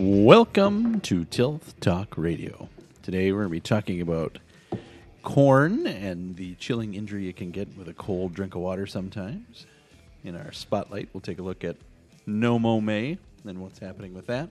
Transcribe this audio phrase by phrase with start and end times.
[0.00, 2.68] Welcome to Tilth Talk Radio.
[3.02, 4.38] Today we're going to be talking about
[5.24, 9.66] corn and the chilling injury you can get with a cold drink of water sometimes.
[10.22, 11.74] In our spotlight, we'll take a look at
[12.26, 14.50] No Mow May and what's happening with that.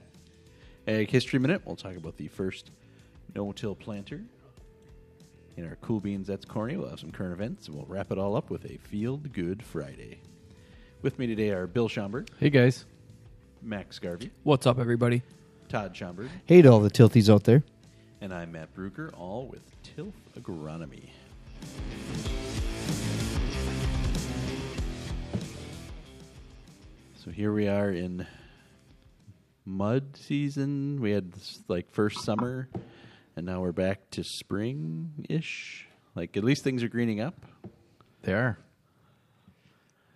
[0.86, 2.70] Ag History Minute, we'll talk about the first
[3.34, 4.20] no-till planter.
[5.56, 8.18] In our Cool Beans That's Corny, we'll have some current events, and we'll wrap it
[8.18, 10.18] all up with a Field Good Friday.
[11.00, 12.84] With me today are Bill Schomburg, Hey guys.
[13.62, 15.22] Max Garvey, What's up, everybody?
[15.68, 17.62] Todd Schomburg, Hey to all the tilthies out there.
[18.20, 21.10] and I'm Matt Bruker, all with Tilth Agronomy.
[27.22, 28.26] So here we are in
[29.64, 31.00] mud season.
[31.00, 32.68] We had this, like first summer,
[33.36, 35.86] and now we're back to spring ish.
[36.14, 37.34] Like at least things are greening up.
[38.22, 38.58] They are.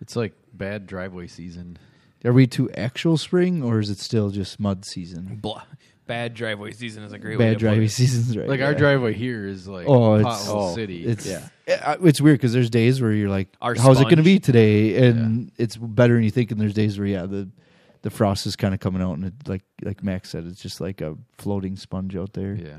[0.01, 1.77] It's like bad driveway season.
[2.25, 5.39] Are we to actual spring or is it still just mud season?
[5.41, 5.63] Blah.
[6.05, 7.89] Bad driveway season is a great way Bad to put driveway it.
[7.91, 8.47] seasons, right?
[8.47, 8.77] Like our yeah.
[8.77, 11.05] driveway here is like Oh, it's- pothole oh, city.
[11.05, 11.47] It's Yeah.
[11.67, 11.95] yeah.
[12.03, 14.25] It's weird because there's days where you're like, Our "How's it going to sponge.
[14.25, 16.51] be today?" And it's better than you think.
[16.51, 17.49] And there's days where yeah, the
[18.01, 20.81] the frost is kind of coming out, and it, like like Max said, it's just
[20.81, 22.53] like a floating sponge out there.
[22.55, 22.77] yeah.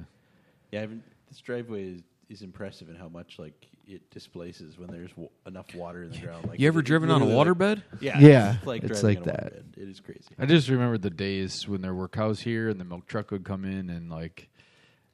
[0.70, 3.54] Yeah, I haven't, this driveway is, is impressive in how much like
[3.86, 6.46] it displaces when there's w- enough water in the ground.
[6.48, 7.82] Like You ever it- it driven on a literally, like- waterbed?
[8.00, 9.54] Yeah, Yeah, it's like it's driving like on a that.
[9.54, 9.78] waterbed.
[9.82, 10.20] It is crazy.
[10.38, 13.44] I just remember the days when there were cows here and the milk truck would
[13.44, 14.48] come in and like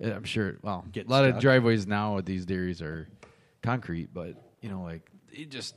[0.00, 1.41] eh, I'm sure well Get a lot of stuck.
[1.42, 3.08] driveways now at these dairies are
[3.62, 5.74] concrete, but you know, like it just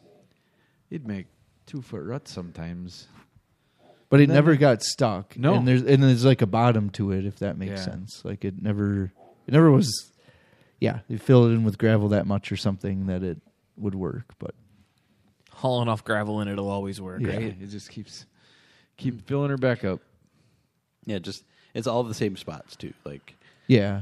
[0.89, 1.27] it'd make
[1.65, 3.07] two foot ruts sometimes.
[4.09, 5.35] But it never got stuck.
[5.39, 5.55] No.
[5.55, 7.85] and there's and there's like a bottom to it, if that makes Yeah.
[7.85, 8.21] sense.
[8.23, 9.11] Like it never,
[9.47, 10.11] it never was.
[10.83, 13.37] Yeah, you fill it in with gravel that much or something that it
[13.77, 14.53] would work, but
[15.51, 17.35] Hauling off gravel in it'll always work, Yeah.
[17.37, 17.55] right?
[17.61, 18.25] It just keeps
[18.97, 20.01] keep filling her back up.
[21.05, 22.93] Yeah, just it's all the same spots too.
[23.05, 23.35] Like
[23.67, 24.01] yeah,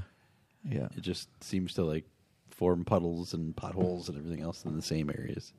[0.68, 0.88] yeah.
[0.98, 2.06] it just seems to like
[2.50, 5.54] form puddles and potholes and everything else in the same areas.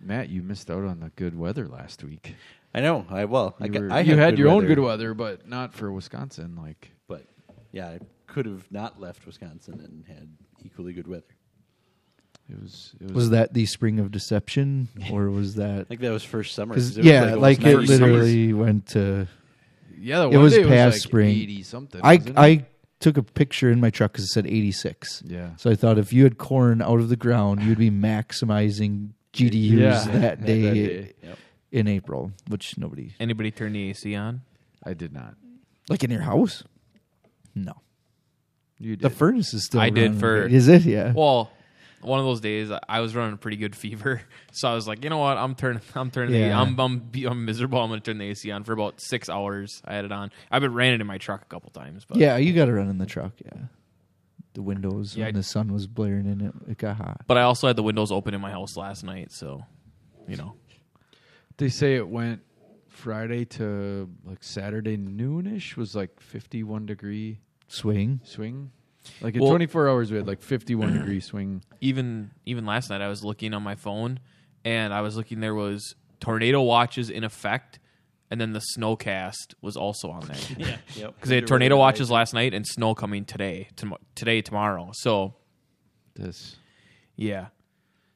[0.00, 2.36] Matt, you missed out on the good weather last week.
[2.74, 3.04] I know.
[3.10, 5.48] I well, I, You, got, were- I you had good your own good weather, but
[5.48, 6.54] not for Wisconsin.
[6.56, 7.24] Like but
[7.72, 7.98] yeah, I
[8.32, 10.28] could have not left Wisconsin and had
[10.64, 11.24] equally good weather.
[12.48, 12.94] it was.
[13.00, 15.80] It was, Was that the spring of deception, or was that?
[15.80, 16.74] I think that was first summer.
[16.74, 19.26] 'cause- 'cause it was, yeah, almost like, it 90 literally went to.
[19.98, 21.28] Yeah, the It one was day past like spring.
[21.36, 22.00] eighty something.
[22.02, 22.38] I wasn't it?
[22.38, 22.66] I
[22.98, 25.22] took a picture in my truck because it said 86.
[25.26, 25.54] yeah.
[25.56, 29.72] So I thought if you had corn out of the ground, you'd be maximizing GDUs
[29.78, 30.04] Yeah.
[30.06, 31.12] that That day day.
[31.22, 31.38] Yep.
[31.72, 34.42] in April, which nobody Anybody turn the AC on?
[34.84, 35.34] I did not.
[35.88, 36.64] like in your house.
[37.54, 37.74] No,
[38.82, 39.80] You the furnace is still.
[39.80, 40.82] I did running, for- Is it?
[40.82, 41.12] Yeah.
[41.12, 41.50] Well,
[42.00, 44.20] one of those days I- I was running a pretty good fever,
[44.52, 45.36] so I was like, you know what?
[45.36, 45.80] I'm turning.
[45.94, 46.32] I'm turning.
[46.32, 47.80] The, I'm, I'm I'm miserable.
[47.80, 49.80] I'm going to turn the AC on for about six hours.
[49.84, 50.32] I had it on.
[50.50, 52.72] I've been ran it in my truck a couple times, but yeah, you got to
[52.72, 53.32] run in the truck.
[53.44, 53.52] Yeah.
[54.54, 57.22] The windows Yeah, when I- the sun was blaring in it, it got hot.
[57.28, 59.64] But I also had the windows open in my house last night, so
[60.26, 60.54] you know.
[61.58, 62.40] They say it went
[62.88, 67.38] Friday to like Saturday noonish was like fifty one degree
[67.72, 68.20] Swing.
[68.24, 68.70] swing.
[69.20, 71.62] Like in Well- twenty four hours we had like fifty one degree swing.
[71.80, 74.20] even even last night I was looking on my phone
[74.64, 77.78] and I was looking there was tornado watches in effect
[78.30, 80.76] and then the snowcast was also on there Yeah.
[80.94, 81.14] Yep.
[81.16, 85.34] because they had tornado watches last night and snow coming today tom- today tomorrow so
[86.14, 86.56] This
[87.16, 87.46] yeah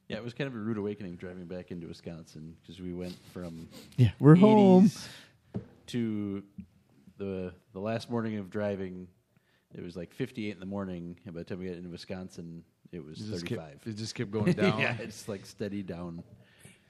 [0.09, 3.17] Yeah, it was kind of a rude awakening driving back into Wisconsin because we went
[3.33, 4.87] from Yeah, we're home.
[4.87, 5.09] 80s
[5.89, 6.43] to
[7.19, 9.09] the the last morning of driving.
[9.75, 12.65] It was like 58 in the morning, and by the time we got into Wisconsin,
[12.93, 13.59] it was it 35.
[13.59, 14.79] kept, it just kept going down.
[14.79, 16.23] yeah, it's like steady down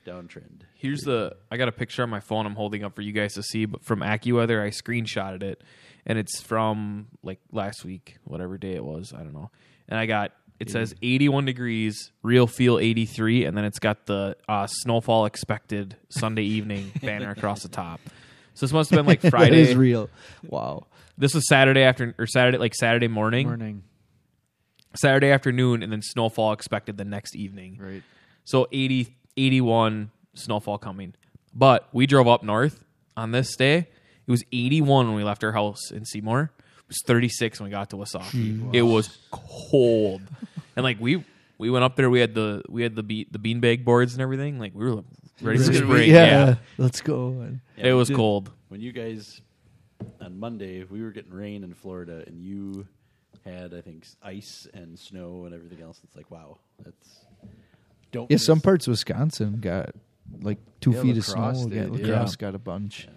[0.06, 0.60] downtrend.
[0.76, 3.34] here's the I got a picture on my phone I'm holding up for you guys
[3.34, 5.64] to see but from AccuWeather I screenshotted it
[6.06, 9.50] and it's from like last week whatever day it was I don't know
[9.88, 14.36] and I got it says 81 degrees real feel 83 and then it's got the
[14.48, 18.00] uh, snowfall expected Sunday evening banner across the top
[18.54, 20.08] so this must have been like Friday is real.
[20.44, 20.86] Wow.
[21.18, 23.82] This was Saturday after or Saturday like Saturday morning Morning.
[24.94, 28.02] Saturday afternoon and then snowfall expected the next evening Right.
[28.44, 31.14] so 80, 81 snowfall coming.
[31.54, 32.82] But we drove up north
[33.16, 33.78] on this day.
[34.26, 36.50] It was 81 when we left our house in Seymour.
[36.78, 38.74] It was 36 when we got to Wausaukee.
[38.74, 40.22] It was cold.
[40.76, 41.24] and like we
[41.58, 44.20] we went up there, we had the we had the be- the beanbag boards and
[44.22, 44.58] everything.
[44.58, 45.02] Like we were
[45.40, 45.78] ready for Ready.
[45.78, 46.10] spring.
[46.10, 46.54] Yeah, Yeah.
[46.78, 47.48] let's go.
[47.76, 48.50] It was cold.
[48.68, 49.40] When you guys
[50.20, 52.86] on Monday, we were getting rain in Florida, and you
[53.44, 56.00] had I think ice and snow and everything else.
[56.04, 57.24] It's like wow, that's
[58.12, 58.30] don't.
[58.30, 59.90] Yeah, miss- some parts of Wisconsin got
[60.40, 61.34] like two Yeah, feet La of snow.
[61.34, 62.06] Crosse Yeah, did, La yeah.
[62.18, 63.08] Crosse got a bunch.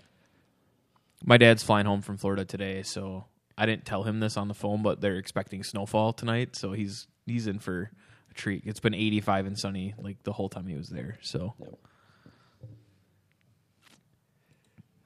[1.25, 3.25] My dad's flying home from Florida today, so
[3.57, 7.07] I didn't tell him this on the phone, but they're expecting snowfall tonight, so he's
[7.25, 7.91] he's in for
[8.31, 8.63] a treat.
[8.65, 11.17] It's been 85 and sunny like the whole time he was there.
[11.21, 11.55] So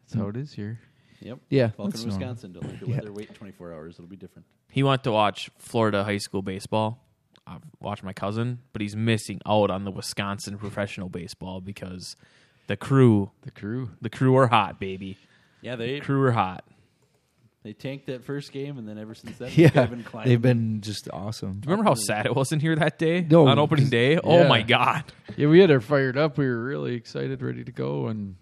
[0.01, 0.79] That's how it is here.
[1.23, 1.39] Yep.
[1.49, 2.19] Yeah, Welcome that's to normal.
[2.27, 2.51] Wisconsin.
[2.53, 3.95] Don't let your weather wait 24 hours.
[3.95, 4.45] It'll be different.
[4.69, 6.99] he went to watch Florida high school baseball.
[7.47, 12.15] I've watched my cousin, but he's missing out on the Wisconsin professional baseball because
[12.67, 13.91] the crew, The crew.
[14.01, 15.17] the crew are hot, baby.
[15.61, 16.63] Yeah, they Crew are hot.
[17.63, 20.29] they tanked that first game, and then ever since then, Yeah, they've been climbing.
[20.29, 21.61] they've been just awesome.
[21.65, 24.17] Remember how sad it was in here that day No, on opening day?
[24.17, 24.47] Oh yeah.
[24.47, 25.03] my god!
[25.37, 26.37] Yeah, we had her fired up.
[26.37, 28.35] We were really excited, ready to go, and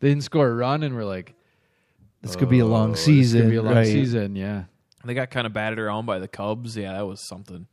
[0.00, 1.34] they didn't score a run, and we're like,
[2.24, 3.42] This could be a "Oh, long this season.
[3.42, 3.86] Could be a long right?
[3.86, 4.34] season.
[4.34, 4.64] Yeah.
[5.04, 6.76] They got kind of batted around by the Cubs.
[6.76, 7.66] Yeah, that was something.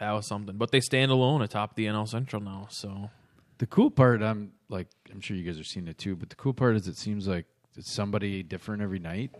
[0.00, 0.56] That was something.
[0.56, 2.66] But they stand alone atop the NL Central now.
[2.70, 3.10] So
[3.58, 6.36] The cool part, I'm like, I'm sure you guys are seeing it too, but the
[6.36, 7.46] cool part is it seems like
[7.76, 9.30] it's somebody different every night.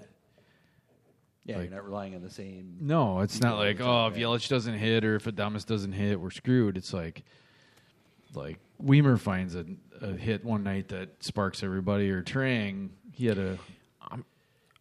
[1.45, 2.77] yeah, like- you're not relying on the same.
[2.81, 4.15] No, it's not like, oh, if.
[4.15, 6.77] Yelich doesn't hit or if Adames doesn't hit, we're screwed.
[6.77, 7.25] It's like,
[8.35, 9.65] like Wiemer finds a,
[10.01, 13.59] a hit one night that sparks everybody, or Turang, he had a
[14.11, 14.25] I'm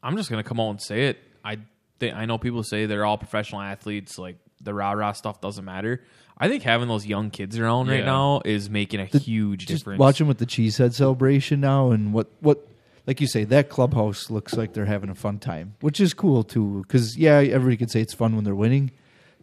[0.02, 1.20] I'm just gonna come out and say it.
[1.44, 1.60] I
[2.00, 5.66] think I know people say they're all professional athletes, like the rah rah stuff doesn't
[5.66, 6.02] matter.
[6.38, 10.00] I think having those young kids around right now is making a huge Just difference.
[10.00, 12.68] watching with the cheesehead celebration now, and what what
[13.06, 16.44] like you say, that clubhouse looks like they're having a fun time, which is cool
[16.44, 16.84] too.
[16.88, 18.92] Because yeah, everybody could say it's fun when they're winning,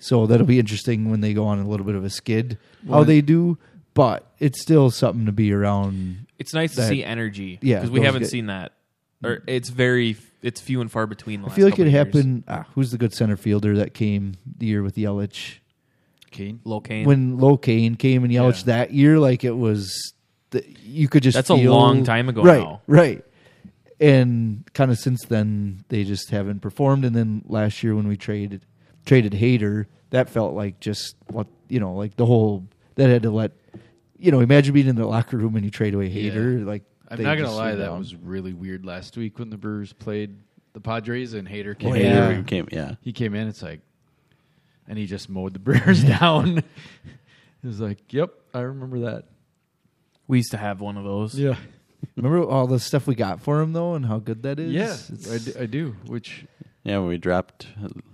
[0.00, 2.58] so that'll be interesting when they go on a little bit of a skid
[2.88, 3.58] how they do.
[3.98, 6.26] But it's still something to be around.
[6.38, 7.58] It's nice to that- see energy.
[7.60, 8.72] Yeah, because we those haven't get- seen that,
[9.24, 11.40] or it's very, it's few and far between.
[11.40, 12.06] The I last feel like it of years.
[12.06, 12.44] happened.
[12.46, 15.56] Ah, who's the good center fielder that came the year with Yelich?
[16.30, 16.60] Cain.
[16.64, 17.06] Locane.
[17.06, 18.76] When Locane came and Yelich Yeah.
[18.76, 20.12] that year, like it was,
[20.50, 22.60] the, you could just That's a feel- long time ago right?
[22.60, 22.82] now.
[22.86, 23.24] Right.
[24.00, 27.04] And kind of since then, they just haven't performed.
[27.04, 28.64] And then last year when we traded
[29.04, 32.64] traded Hader, that felt like just what you know, like the whole
[32.94, 33.52] that had to let
[34.18, 34.40] you know.
[34.40, 36.64] Imagine being in the locker room and you trade away Hader.
[36.64, 37.98] Like I'm not gonna lie, that down.
[37.98, 40.36] was really weird last week when the Brewers played
[40.74, 42.02] the Padres and Hader came Oh, in.
[42.02, 42.32] yeah.
[42.32, 42.94] Hader came, yeah.
[43.00, 43.80] He came in, it's like,
[44.86, 46.58] and he just mowed the Brewers down.
[47.62, 49.24] it was like, yep, I remember that.
[50.26, 51.34] we used to have one of those.
[51.34, 51.56] Yeah,
[52.16, 54.72] Remember all the stuff we got for him though, and how good that is.
[54.72, 55.96] yeah, It's- I, d- I do.
[56.06, 56.44] Which,
[56.84, 57.66] Yeah, we dropped.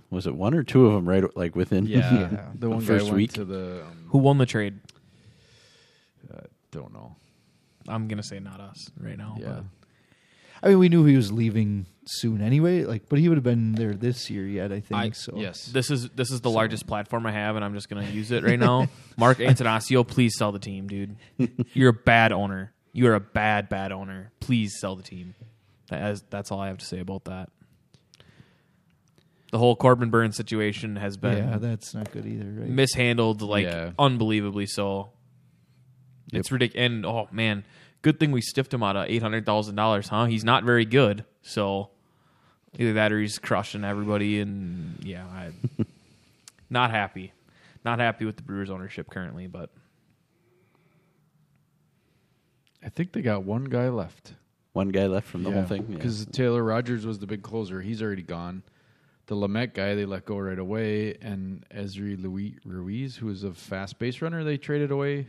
[0.09, 1.07] Was it one or two of them?
[1.07, 1.85] Right, like within.
[1.85, 1.97] yeah,
[2.31, 2.45] Yeah.
[2.55, 3.33] the one First guy went week.
[3.33, 3.83] to the.
[3.85, 4.79] Um, Who won the trade?
[6.75, 7.15] Don't know.
[7.87, 9.37] I'm gonna say not us right now.
[9.39, 9.61] Yeah,
[10.61, 12.83] I mean, we knew he was leaving soon anyway.
[12.83, 14.71] Like, but he would have been there this year yet.
[14.73, 15.33] I think I- so.
[15.37, 15.67] yes.
[15.67, 18.43] This is this is the largest platform I have, and I'm just gonna use it
[18.43, 18.87] right now.
[19.17, 21.15] Mark Attanasio, please sell the team, dude.
[21.73, 22.73] You're a bad owner.
[22.91, 24.31] You are a bad, bad owner.
[24.41, 25.35] Please sell the team.
[25.89, 27.49] That is, that's all I have to say about that.
[29.51, 32.67] The whole Corbin Burnes situation has been yeah, that's not good either, right?
[32.69, 33.91] mishandled like Yeah.
[33.97, 35.11] unbelievably so.
[36.33, 36.85] It's ridiculous.
[36.85, 37.63] And oh man,
[38.01, 40.25] good thing we stiffed him out of eight hundred thousand dollars, huh?
[40.25, 41.89] He's not very good, so
[42.77, 44.39] either that or he's crushing everybody.
[44.39, 45.51] And yeah, I
[46.69, 47.33] not happy,
[47.83, 49.47] not happy with the Brewers ownership currently.
[49.47, 49.69] But
[52.83, 54.33] I think they got one guy left.
[54.73, 55.85] One guy left from the whole thing.
[55.87, 55.95] yeah.
[55.95, 57.81] because Taylor Rogers was the big closer.
[57.81, 58.61] He's already gone.
[59.27, 63.53] The Lamet guy they let go right away, and Ezri Louis Ruiz, who is a
[63.53, 65.27] fast base runner, they traded away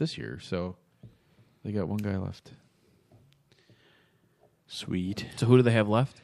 [0.00, 0.40] this year.
[0.42, 0.74] So
[1.64, 2.50] they got one guy left.
[4.66, 5.26] Sweet.
[5.36, 6.20] so who do they have left?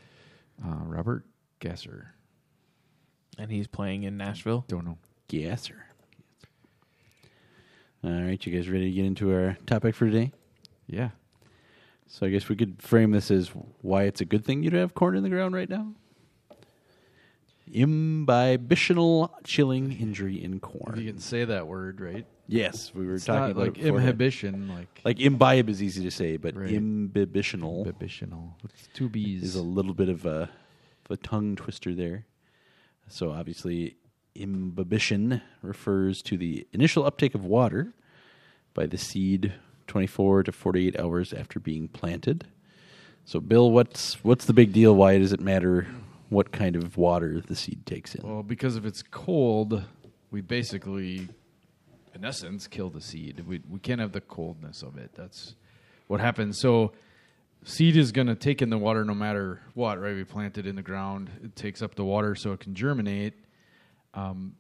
[0.64, 1.24] Uh, Robert
[1.60, 2.14] Gasser.
[3.38, 4.64] And he's playing in Nashville.
[4.66, 4.98] Don't know.
[5.28, 5.84] Gasser.
[8.02, 10.32] All right, you guys ready to get into our topic for today?
[10.86, 11.10] Yeah.
[12.06, 13.48] So I guess we could frame this as
[13.82, 15.92] why it's a good thing you to have corn in the ground right now.
[17.68, 22.26] Imbibitional chilling injury in If you can say that word right.
[22.48, 24.68] Yes, we were It's talking not about like it beforehand.
[24.70, 26.70] like Like imbibe is easy to say, but Right.
[26.70, 28.52] imbibitional inhibitional.
[28.64, 29.42] It's two B's.
[29.42, 30.48] is a little bit of a,
[31.04, 32.26] of a tongue twister there.
[33.08, 33.96] So obviously,
[34.34, 37.94] imbibition refers to the initial uptake of water
[38.74, 39.52] by the seed
[39.86, 42.44] 24 to 48 hours after being planted.
[43.24, 44.94] So, Bill, what's what's the big deal?
[44.94, 45.86] Why does it matter
[46.28, 48.28] what kind of water the seed takes in?
[48.28, 49.82] Well, because if it's cold,
[50.30, 51.28] we basically,
[52.16, 53.44] in essence, kill the seed.
[53.46, 55.12] We we can't have the coldness of it.
[55.14, 55.54] That's
[56.08, 56.58] what happens.
[56.58, 56.92] So,
[57.64, 60.00] seed is going to take in the water no matter what.
[60.00, 60.14] Right?
[60.14, 61.30] We plant it in the ground.
[61.44, 63.34] It takes up the water so it can germinate.
[64.14, 64.56] Um,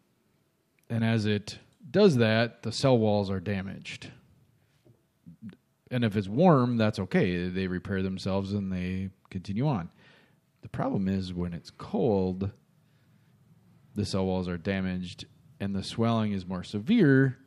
[0.90, 1.58] and as it
[1.90, 4.10] does that, the cell walls are damaged.
[5.90, 7.48] And if it's warm, that's okay.
[7.48, 9.88] They repair themselves and they continue on.
[10.62, 12.50] The problem is when it's cold,
[13.94, 15.26] the cell walls are damaged
[15.60, 17.38] and the swelling is more severe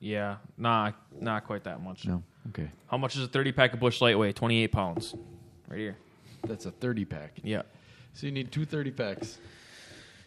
[0.00, 2.06] Yeah, nah, not quite that much.
[2.06, 2.22] No.
[2.50, 2.70] Okay.
[2.86, 4.32] How much is a 30 pack of Busch Light weigh?
[4.32, 5.14] 28 pounds.
[5.68, 5.96] Right here.
[6.46, 7.32] That's a 30 pack.
[7.42, 7.62] Yeah.
[8.14, 9.38] So you need two 30 packs.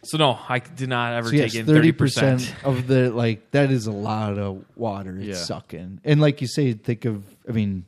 [0.04, 3.10] So no, I did not ever so yes, take in thirty 30 percent of the
[3.10, 5.34] like that is a lot of water it's Yeah.
[5.36, 6.00] sucking.
[6.04, 7.84] And like you say, think of I mean,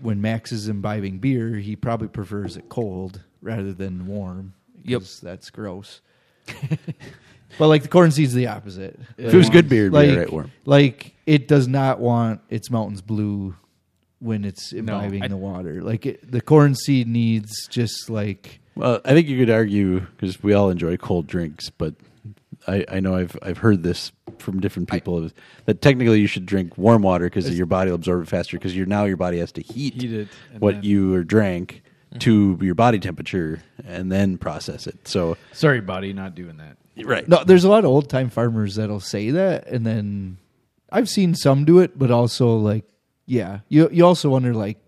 [0.00, 4.54] when Max is imbibing beer, he probably prefers it cold rather than warm.
[4.84, 5.00] Yep.
[5.02, 6.00] 'cause that's gross.
[7.58, 8.98] but like the corn seed's the opposite.
[9.18, 10.52] If it was good beer, it'd be like, all right warm.
[10.64, 13.54] like it does not want its mountains blue
[14.20, 15.82] when it's imbibing I- the water.
[15.82, 20.42] Like it, the corn seed needs just like Well, I think you could argue because
[20.42, 21.94] we all enjoy cold drinks, but
[22.66, 25.30] I, I know I've I've heard this from different people
[25.66, 28.76] that technically you should drink warm water because your body will absorb it faster because
[28.76, 31.82] you're now your body has to heat, Heat it, and what then- you or drank
[32.10, 32.18] Mm-hmm.
[32.20, 35.08] to your body temperature and then process it.
[35.08, 36.76] So Sorry, body, not doing that.
[37.04, 40.36] right, No, there's a lot of old time farmers that'll say that, and then
[40.90, 42.84] I've seen some do it, but also like,
[43.26, 44.78] yeah, you you also wonder like,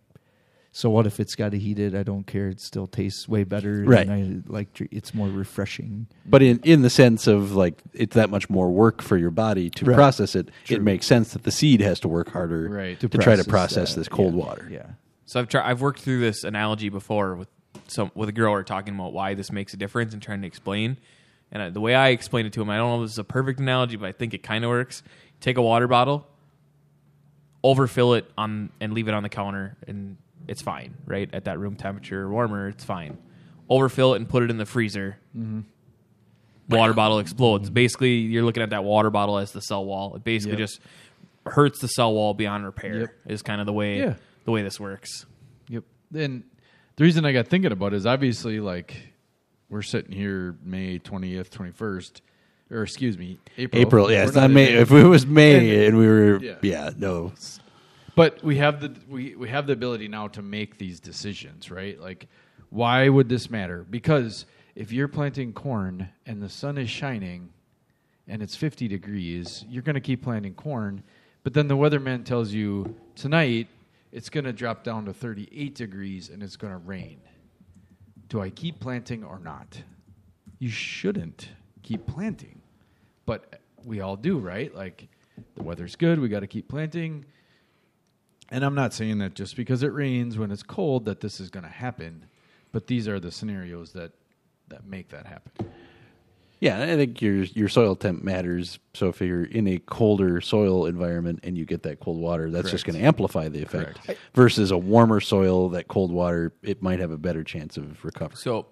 [0.71, 1.93] so what if it's got to heat it?
[1.97, 3.81] I don't care; it still tastes way better.
[3.81, 4.09] and Right.
[4.09, 6.07] I like it's more refreshing.
[6.25, 9.71] but in in the sense of like it's that much more work for your body
[9.71, 9.97] to Right.
[9.97, 10.51] process it.
[10.69, 13.01] It makes sense that the seed has to work harder Right.
[13.01, 14.69] to, try to process process that, this cold yeah, water.
[14.71, 14.87] Yeah,
[15.29, 15.69] So I've tried.
[15.69, 17.49] I've worked through this analogy before with
[17.87, 20.97] some with a grower talking about why this makes a difference and trying to explain.
[21.53, 23.19] And I, the way I explain it to him, I don't know if this is
[23.19, 25.03] a perfect analogy, but I think it kind of works.
[25.41, 26.27] Take a water bottle,
[27.63, 30.17] overfill it on, and leave it on the counter, and
[30.47, 31.29] it's fine, right?
[31.35, 33.19] At that room temperature or warmer, it's fine.
[33.69, 35.19] Overfill it and put it in the freezer.
[35.37, 35.61] Mm-hmm.
[36.75, 37.69] Water bottle explodes.
[37.69, 40.17] Basically, you're looking at that water bottle as the cell wall.
[40.17, 40.69] It basically Yep.
[40.69, 40.81] just
[41.47, 43.01] hurts the cell wall beyond repair.
[43.01, 43.11] Yep.
[43.27, 44.15] Is kind of the way Yeah.
[44.49, 45.27] The way this works.
[45.69, 45.85] Yep.
[46.11, 46.43] Then
[46.97, 48.97] the reason I got thinking about it is obviously like
[49.69, 52.23] we're sitting here May 20th, 21st,
[52.71, 53.83] or excuse me, April.
[53.83, 54.71] April, yeah, We're it's not in May.
[54.71, 54.79] May.
[54.79, 56.55] If it was May and we were, Yeah.
[56.63, 57.35] yeah, no,
[58.15, 62.01] But we have the we, we have the ability now to make these decisions, right?
[62.01, 62.27] Like
[62.71, 63.85] why would this matter?
[63.91, 67.51] Because if you're planting corn and the sun is shining
[68.27, 71.03] and it's 50 degrees, you're going to keep planting corn,
[71.43, 73.69] but then the weatherman tells you tonight
[74.13, 77.21] it's going to drop down to 38 degrees and it's going to rain.
[78.29, 79.83] Do I keep planting or not?
[80.59, 81.49] You shouldn't
[81.83, 82.61] keep planting.
[83.27, 84.75] But we all do, right?
[84.75, 85.09] Like
[85.55, 87.25] the weather's good, we got to keep planting.
[88.51, 91.51] And I'm not saying that just because it rains when it's cold that this is
[91.51, 92.25] going to happen,
[92.73, 94.13] but these are the scenarios that
[94.69, 95.53] that make that happen.
[96.61, 98.79] Yeah, I think your your soil temp matters.
[98.95, 102.71] So if you're in a colder soil environment and you get that cold water, that's
[102.71, 104.03] just going to amplify the effect.
[104.05, 104.21] Correct.
[104.35, 108.37] Versus a warmer soil, that cold water, it might have a better chance of recovery.
[108.37, 108.67] So,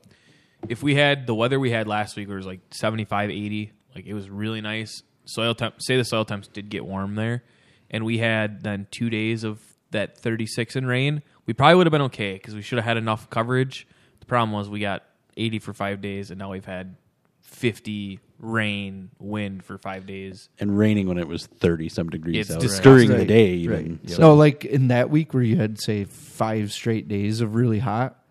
[0.69, 3.73] if we had the weather we had last week, where it was like 75, 80,
[3.95, 5.03] like it was really nice.
[5.25, 7.45] Soil temp, say the soil temps did get warm there,
[7.91, 11.93] and we had then two days of that 36 in rain, we probably would have
[11.93, 13.87] been okay because we should have had enough coverage.
[14.21, 15.05] The problem was we got
[15.37, 16.97] 80 for five days, and now we've had
[17.47, 20.49] 50 rain, wind for five days.
[20.61, 22.93] And raining when it was thirty some degrees It's out disgusting.
[22.93, 23.99] during the Right, day, even.
[24.03, 24.11] right.
[24.11, 27.79] So- No, like in that week where you had say five straight days of really
[27.79, 28.23] hot,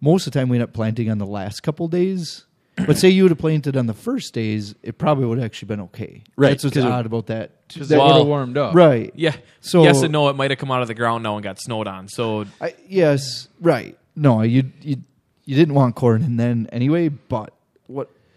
[0.00, 2.44] most of the time we end up planting on the last couple days.
[2.86, 5.68] But say you would have planted on the first days, it probably would have actually
[5.68, 6.24] been okay.
[6.36, 7.52] Right, That's what's 'cause it- odd about that.
[7.68, 8.74] Because that they would have warmed up.
[8.74, 9.12] right.
[9.14, 9.34] Yeah.
[9.60, 11.58] So- yes and no, it might have come out of the ground now and got
[11.60, 12.08] snowed on.
[12.08, 13.96] So I, yes, right.
[14.16, 14.96] No, you you
[15.44, 17.08] you didn't want corn in then anyway.
[17.08, 17.52] But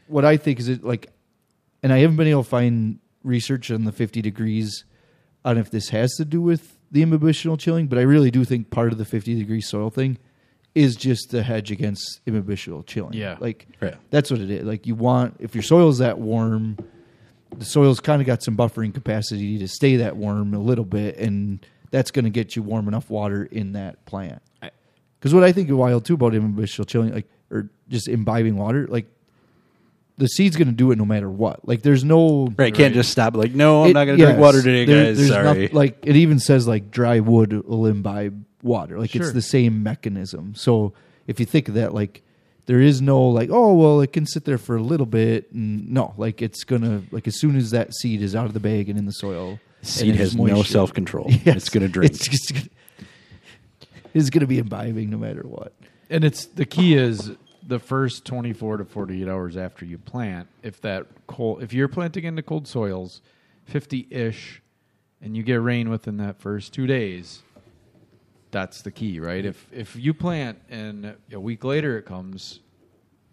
[0.09, 1.09] what what I think is it like,
[1.83, 4.83] and I haven't been able to find research on the fifty degrees
[5.45, 7.87] on if this has to do with the imbibitional chilling.
[7.87, 10.17] But I really do think part of the fifty degree soil thing
[10.75, 13.13] is just the hedge against imbibitional chilling.
[13.13, 13.37] Yeah.
[13.39, 13.95] like Right.
[14.09, 14.65] that's what it is.
[14.65, 16.77] Like you want if your soil's that warm,
[17.57, 21.17] the soil's kind of got some buffering capacity to stay that warm a little bit,
[21.17, 24.41] and that's going to get you warm enough water in that plant.
[25.19, 28.85] Because what I think is wild too about imbibitional chilling, like or just imbibing water,
[28.87, 29.07] like
[30.19, 31.67] the seed's going to do it no matter what.
[31.67, 33.35] Like there's no Right, can't just stop.
[33.35, 35.17] Like, no, I'm it- not going to drink yes, water today, there- guys.
[35.17, 35.61] there's Sorry.
[35.63, 38.99] noth- like it even says like dry wood will imbibe water.
[38.99, 39.21] Like Sure.
[39.23, 40.53] it's the same mechanism.
[40.55, 40.93] So
[41.25, 42.21] if you think of that, like
[42.65, 45.51] there is no like oh well it can sit there for a little bit.
[45.53, 48.59] And no, like it's gonna like as soon as that seed is out of the
[48.59, 51.27] bag and in the soil, and Seed there's has no self control.
[51.45, 52.11] Yes, It's going to drink.
[52.11, 52.65] It's just gonna,
[54.13, 55.73] it's gonna be imbibing no matter what.
[56.09, 57.31] And it's the key is
[57.69, 60.47] the first 24 to 48 hours after you plant.
[60.63, 63.21] If that cold, if you're planting into cold soils,
[63.65, 64.61] 50 ish,
[65.21, 67.43] and you get rain within that first two days,
[68.51, 69.45] that's the key, right?
[69.45, 72.59] If if you plant and a week later it comes,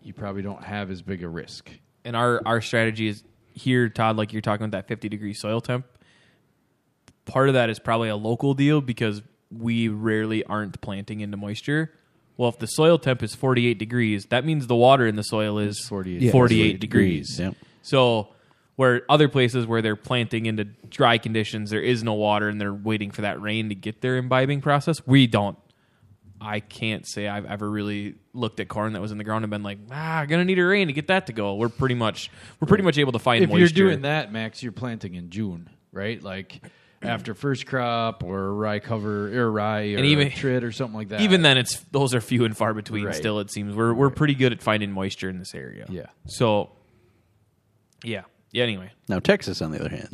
[0.02, 1.70] you probably don't have as big a risk.
[2.04, 3.24] and our our strategy is
[3.54, 4.16] here, Todd.
[4.16, 5.86] Like you're talking about that 50 degree soil temp.
[7.24, 11.92] Part of that is probably a local deal because we rarely aren't planting into moisture.
[12.36, 15.58] Well, if the soil temp is 48 degrees, that means the water in the soil
[15.58, 16.32] is 48 Yeah.
[16.32, 17.38] 48 degrees.
[17.40, 17.54] Yep.
[17.82, 18.28] So,
[18.76, 22.74] where other places where they're planting into dry conditions, there is no water and they're
[22.74, 25.06] waiting for that rain to get their imbibing process.
[25.06, 25.56] We don't.
[26.38, 29.50] I can't say I've ever really looked at corn that was in the ground and
[29.50, 31.54] been like, ah, gonna need a rain to get that to go.
[31.54, 33.60] We're pretty much we're pretty much able to find if moisture.
[33.60, 36.22] you're doing that, Max, you're planting in June, right?
[36.22, 36.60] Like
[37.02, 40.96] after first crop or rye cover or rye or And even- a trid or something
[40.96, 41.20] like that.
[41.20, 43.04] Even then, it's those are few and far between.
[43.04, 43.14] Right.
[43.14, 45.86] Still, it seems we're we're pretty good at finding moisture in this area.
[45.88, 46.06] Yeah.
[46.26, 46.70] So,
[48.04, 48.62] yeah, yeah.
[48.62, 50.08] Anyway, Now, Texas, on the other hand,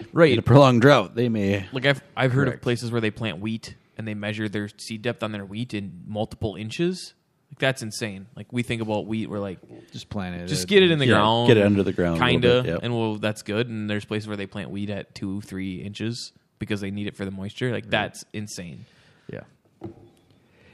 [0.00, 0.38] in right.
[0.38, 1.66] a prolonged drought, they may.
[1.72, 5.02] Like I've I've heard of places where they plant wheat and they measure their seed
[5.02, 7.14] depth on their wheat in multiple inches.
[7.54, 8.26] Like that's insane.
[8.34, 9.58] Like we think about wheat, we're like,
[9.92, 10.46] just plant it.
[10.48, 12.62] just get it in the Yeah, ground, get it under the ground a little kinda,
[12.64, 12.80] bit, yep.
[12.82, 13.68] and well, that's good.
[13.68, 17.14] And there's places where they plant wheat at two, three inches because they need it
[17.16, 17.70] for the moisture.
[17.70, 18.86] Like that's insane.
[19.32, 19.42] Yeah.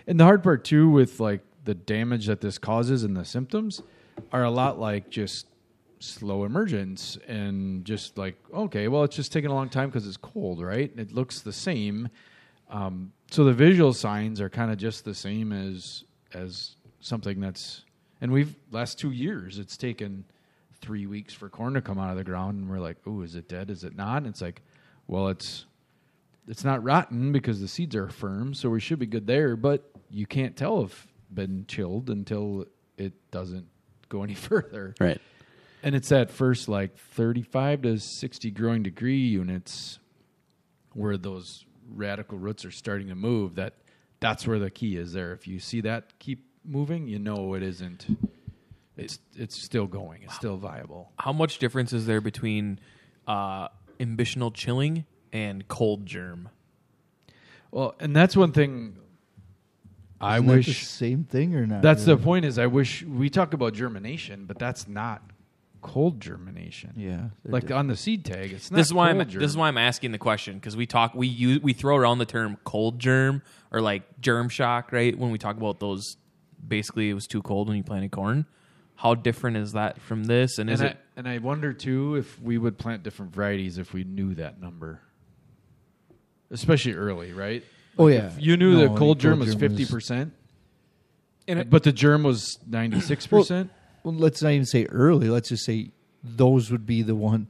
[0.07, 3.83] And the hard part too with like the damage that this causes and the symptoms
[4.33, 5.47] are a lot like just
[5.99, 10.17] slow emergence and just like okay, well it's just taking a long time because it's
[10.17, 10.91] cold, right?
[10.97, 12.09] It looks the same.
[12.71, 17.85] Um, so the visual signs are kind of just the same as as something that's
[18.21, 20.25] and we've last two years it's taken
[20.81, 23.35] three weeks for corn to come out of the ground and we're like, oh, is
[23.35, 23.71] it dead?
[23.71, 24.19] Is it not?
[24.19, 24.63] And it's like,
[25.07, 25.67] well, it's
[26.49, 29.57] it's not rotten because the seeds are firm, so we should be good there.
[29.57, 32.67] But you can't tell if been chilled until
[32.97, 33.67] it doesn't
[34.09, 34.95] go any further.
[34.99, 35.21] Right.
[35.83, 39.99] And it's that first like 35 to 60 growing degree units
[40.93, 41.65] where those
[41.95, 43.55] radicle roots are starting to move.
[43.55, 43.75] That
[44.21, 45.33] that's where the key is there.
[45.33, 48.07] If you see that keep moving, you know it isn't.
[48.97, 50.23] It's it's still going.
[50.23, 51.11] It's still viable.
[51.19, 52.79] How much difference is there between
[53.27, 56.51] uh, imbibitional chilling and cold germ?
[57.71, 58.97] Well, and that's one thing.
[60.21, 61.81] I Isn't that wish the same thing or not?
[61.81, 62.45] That's the point.
[62.45, 65.23] Is I wish we talk about germination, but that's not
[65.83, 66.93] cold germination.
[66.97, 67.79] Yeah, like different.
[67.79, 68.77] on the seed tag, it's not.
[68.77, 69.41] this is why I'm germ.
[69.41, 72.19] this is why I'm asking the question because we talk we use we throw around
[72.19, 76.17] the term cold germ or like germ shock right when we talk about those
[76.67, 78.47] basically it was too cold when you planted corn.
[78.97, 80.59] How different is that from this?
[80.59, 83.79] And is and it I, and I wonder too if we would plant different varieties
[83.79, 85.01] if we knew that number,
[86.51, 87.65] especially early, right?
[87.99, 90.33] Oh Like, yeah, if you knew No, the like cold germ was fifty percent,
[91.49, 93.71] And it- but the germ was ninety six percent.
[94.03, 95.29] Well, let's not even say early.
[95.29, 95.91] Let's just say
[96.23, 97.49] those would be the ones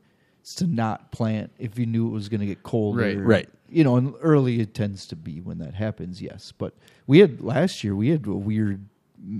[0.56, 2.96] to not plant if you knew it was going to get cold.
[2.96, 3.16] Right.
[3.18, 3.48] Right.
[3.68, 6.20] You know, and early it tends to be when that happens.
[6.20, 6.74] Yes, but
[7.06, 7.94] we had last year.
[7.94, 8.84] We had a weird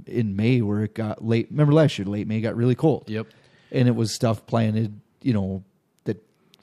[0.07, 1.49] in May where it got late.
[1.51, 3.05] Remember last year, late May got really cold.
[3.09, 3.27] Yep.
[3.73, 5.01] and it was stuff planted.
[5.23, 5.64] You know that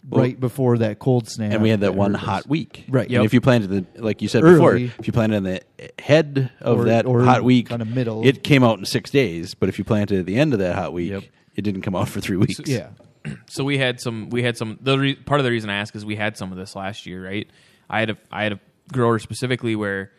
[0.10, 2.26] Well- right before that cold snap, And we had that one hurt us.
[2.26, 2.86] hot week.
[2.90, 3.10] Right.
[3.10, 4.54] And if you planted the, like you said Early.
[4.54, 5.62] before, if you planted in the
[6.00, 8.26] head of Or- that or hot week, kinda middle.
[8.26, 9.54] it came out in six days.
[9.54, 11.24] But if you planted at the end of that hot week, Yep.
[11.56, 12.60] it didn't come out for three weeks.
[12.66, 12.90] Yeah,
[13.48, 15.96] so we had some we had some the re, part of the reason I ask
[15.96, 17.48] is we had some of this last year, right?
[17.90, 18.60] I had a I had a
[18.94, 20.12] grower specifically where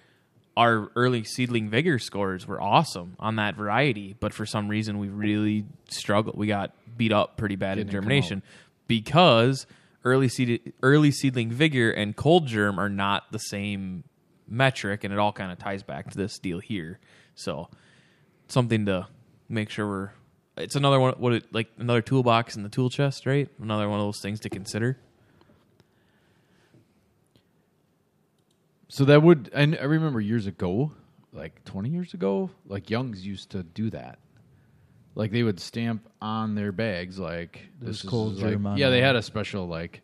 [0.57, 5.09] our early seedling vigor scores were awesome on that variety, but for some reason we
[5.09, 6.37] really struggled.
[6.37, 8.43] We got beat up pretty bad in Didn't come germination
[8.89, 9.67] because
[10.05, 14.03] early seed early seedling vigor and cold germ are not the same
[14.49, 16.99] metric, and it all kind of ties back to this deal here.
[17.37, 17.69] So
[18.49, 19.07] something to
[19.49, 20.11] make sure we're.
[20.57, 21.15] It's another one.
[21.19, 23.49] What it like another toolbox in the tool chest, right?
[23.63, 24.99] Another one of those things to consider.
[28.89, 30.93] So that would, and I remember years ago,
[31.33, 34.19] like 20 years ago, like Jung's used to do that.
[35.19, 38.89] Like they would stamp on their bags, like There's this is cold like- germ Yeah,
[38.91, 40.01] they had a special like.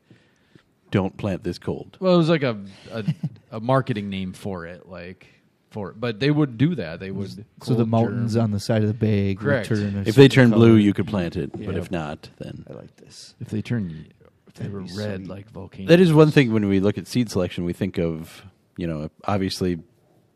[0.91, 1.97] Don't plant this cold.
[2.01, 2.61] Well, it was like a
[2.93, 3.05] a,
[3.53, 5.27] a marketing name for it, like
[5.71, 5.93] for.
[5.93, 7.01] But they would do that.
[7.01, 7.31] They would.
[7.63, 9.69] So the cold mountains germ- on the side of the bag would Correct.
[9.69, 12.65] turn a If they certain turn blue, you could plant it, but if not, then
[12.71, 13.35] I like this.
[13.41, 14.07] if they turn,
[14.47, 15.29] if they That'd were be red sweet.
[15.29, 15.89] like volcanoes.
[15.89, 17.65] that is one thing when we look at seed selection.
[17.65, 18.45] We think of
[18.77, 19.79] you know obviously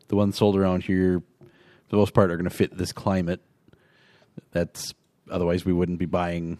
[0.08, 1.46] the ones sold around here, for
[1.90, 3.40] the most part, are going to fit this climate.
[4.52, 4.94] That's
[5.30, 6.58] otherwise we wouldn't be buying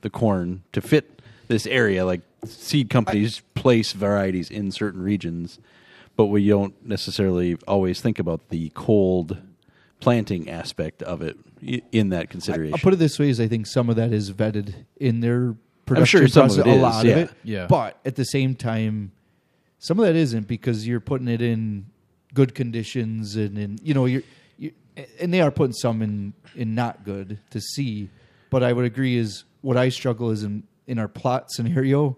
[0.00, 2.04] the corn to fit this area.
[2.04, 5.58] Like seed companies place varieties in certain regions,
[6.16, 9.38] but we don't necessarily always think about the cold
[10.00, 11.36] planting aspect of it
[11.92, 12.30] in that consideration.
[12.30, 12.72] I, consideration.
[12.72, 15.48] will put it this way: is I think some of that is vetted in their
[15.50, 16.66] I'm production sure some of process.
[16.66, 17.12] it a is, lot yeah.
[17.12, 17.66] of it, Yeah.
[17.66, 19.12] But at the same time,
[19.78, 21.86] some of that isn't because you're putting it in
[22.32, 24.26] good conditions and in you know you're, you
[25.18, 28.08] and they are putting some in in not good to see.
[28.50, 32.16] But I would agree is what I struggle is in in our plot scenario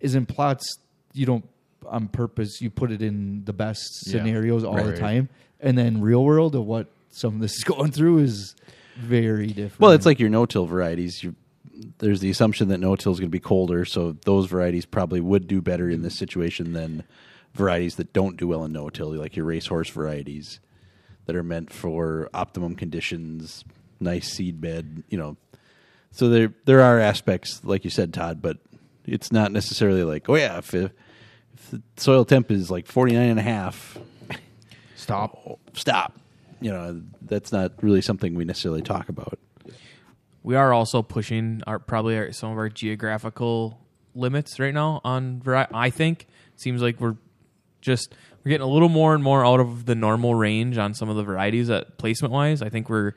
[0.00, 0.78] is in plots
[1.12, 1.46] you don't
[1.86, 4.12] on purpose you put it in the best Yeah.
[4.12, 7.90] scenarios all the time and then real world of what some of this is going
[7.90, 8.54] through is
[8.96, 11.22] very different Well, it's like your no-till varieties.
[11.24, 11.34] You,
[11.98, 15.46] there's the assumption that no-till is going to be colder, so those varieties probably would
[15.48, 17.02] do better in this situation than
[17.54, 20.60] varieties that don't do well in no-till, like your racehorse varieties
[21.30, 23.64] that are meant for optimum conditions,
[24.00, 25.04] nice seed bed.
[25.08, 25.36] You know,
[26.10, 28.58] so there there are aspects, like you said, Todd, but
[29.04, 30.90] it's not necessarily like, oh yeah, if, if
[31.70, 33.96] the soil temp is like 49 and a half,
[34.96, 35.38] stop.
[35.74, 36.18] stop.
[36.60, 39.38] You know, that's not really something we necessarily talk about.
[40.42, 43.78] We are also pushing our probably our, some of our geographical
[44.16, 47.18] limits right now on vari- I think seems like we're
[47.80, 51.08] just we're getting a little more and more out of the normal range on some
[51.08, 52.62] of the varieties that placement wise.
[52.62, 53.12] I think we're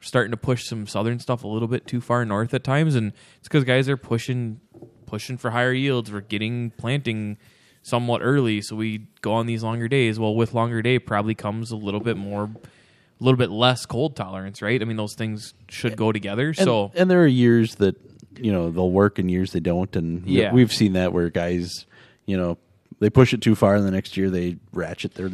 [0.00, 3.12] starting to push some southern stuff a little bit too far north at times and
[3.38, 4.60] it's cuz guys are pushing
[5.06, 6.12] pushing for higher yields.
[6.12, 7.38] We're getting planting
[7.82, 10.18] somewhat early so we go on these longer days.
[10.18, 14.14] Well, with longer day probably comes a little bit more a little bit less cold
[14.14, 14.82] tolerance, right?
[14.82, 16.48] I mean, those things should go together.
[16.48, 17.96] And, so and there are years that
[18.38, 20.52] you know they'll work and years they don't, and Yeah.
[20.52, 21.86] we've seen that where guys,
[22.26, 22.58] you know,
[23.00, 25.30] they push it too far, and the next year they ratchet their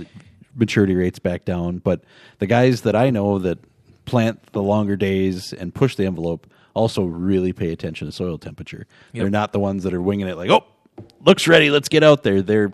[0.55, 1.79] maturity rates back down.
[1.79, 2.03] But
[2.38, 3.59] the guys that I know that
[4.05, 8.87] plant the longer days and push the envelope also really pay attention to soil temperature.
[9.12, 10.64] They're not the ones that are winging it like, oh,
[11.25, 12.42] looks ready, let's get out there.
[12.42, 12.70] They're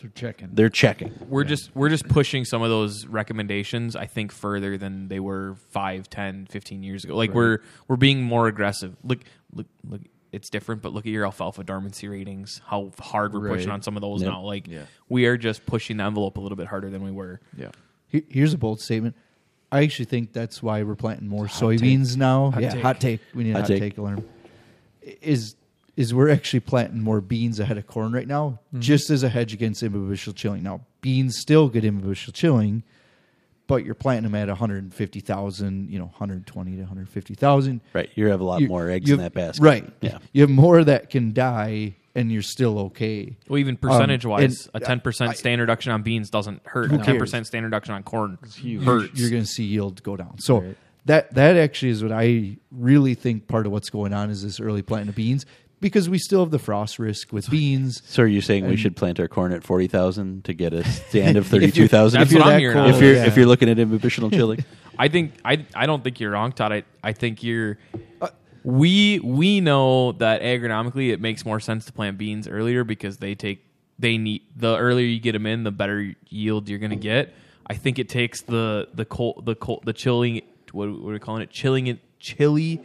[0.00, 0.48] They're checking.
[0.52, 1.12] they're checking.
[1.28, 5.56] we're just we're just pushing some of those recommendations i think further than they were
[5.72, 9.18] 5 10 15 years ago like we're we're being more aggressive look
[9.52, 10.00] look look
[10.32, 13.96] it's different but look at your alfalfa dormancy ratings how hard we're pushing on some
[13.96, 14.30] of those Yep.
[14.30, 14.82] now like Yeah.
[15.08, 17.70] we are just pushing the envelope a little bit harder than we were yeah.
[18.08, 19.14] Here's a bold statement.
[19.70, 22.50] I actually think that's why we're planting more Hot soybeans now.
[22.50, 22.82] Hot yeah, take.
[22.82, 23.20] hot take.
[23.34, 23.80] We need a Hot hot, take.
[23.80, 23.98] take.
[23.98, 24.24] alarm.
[25.22, 25.54] Is
[25.96, 28.80] is we're actually planting more beans ahead of corn right now, Mm-hmm.
[28.80, 30.62] just as a hedge against imbibitional chilling.
[30.62, 32.82] Now, beans still get imbibitional chilling,
[33.70, 37.80] but you're planting them at 150,000, you know, 120 to 150,000.
[37.92, 39.62] Right, you have a lot You- more eggs you in that basket.
[39.62, 39.90] Right.
[40.00, 40.18] Yeah.
[40.32, 43.36] You have more that can die, and you're still okay.
[43.48, 46.92] well even percentage wise Um, and a 10% I- stand reduction on beans doesn't hurt
[46.92, 47.46] a 10% cares?
[47.48, 48.82] stand reduction on corn huge.
[48.84, 50.38] hurts you're going to see yield go down.
[50.38, 50.76] So Right.
[51.06, 54.60] that that actually is what I really think part of what's going on is this
[54.60, 55.46] early planting of beans
[55.80, 58.02] because we still have the frost risk with beans.
[58.06, 60.84] So are you saying we should plant our corn at forty thousand to get a
[61.08, 62.20] stand of thirty two thousand?
[62.20, 62.76] That's If you're what I'm that hearing.
[62.76, 63.26] cold, if you're yeah.
[63.26, 64.64] if you're looking at imbibitional chilling.
[64.98, 66.72] I think I I don't think you're wrong, Todd.
[66.72, 67.78] I, I think you're.
[68.20, 68.28] Uh,
[68.62, 73.34] we we know that agronomically it makes more sense to plant beans earlier because they
[73.34, 73.64] take
[73.98, 77.34] they need the earlier you get them in, the better yield you're going to get.
[77.66, 81.18] I think it takes the the cold the cold the chilling what, what are we
[81.18, 82.82] calling it chilling it chilly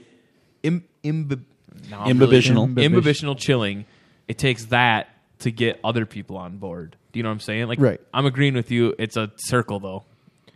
[0.64, 1.44] im, imbi,
[1.90, 2.74] now I'm really- Imbibitional.
[2.76, 3.86] imbibitional chilling.
[4.28, 5.10] It takes that
[5.40, 6.96] to get other people on board.
[7.12, 7.68] Do you know what I'm saying?
[7.68, 8.02] Like Right.
[8.14, 8.96] I'm agreeing with you.
[8.98, 10.04] It's a circle though.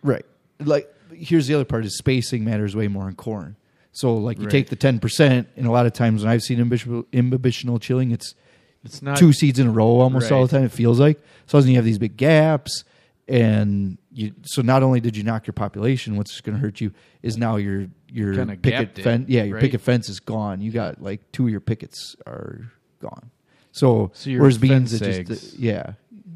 [0.04, 0.26] Right.
[0.60, 3.56] Like here's the other part is spacing matters way more in corn.
[3.92, 4.52] So like you Right.
[4.52, 8.36] take the 10% and a lot of times when I've seen imbibitional, imbibitional chilling it's
[8.84, 11.20] It's not two seeds in a row almost all the time it feels like.
[11.48, 12.84] So then you have these big gaps
[13.28, 16.92] and you so not only did you knock your population, what's going to hurt you
[17.24, 19.30] is now your your Kinda picket gapped it, fence.
[19.30, 19.62] Yeah, your right?
[19.62, 20.62] picket fence is gone.
[20.62, 23.32] You got like two of your pickets are gone.
[23.72, 25.94] So, So your whereas beans, fence it just yeah,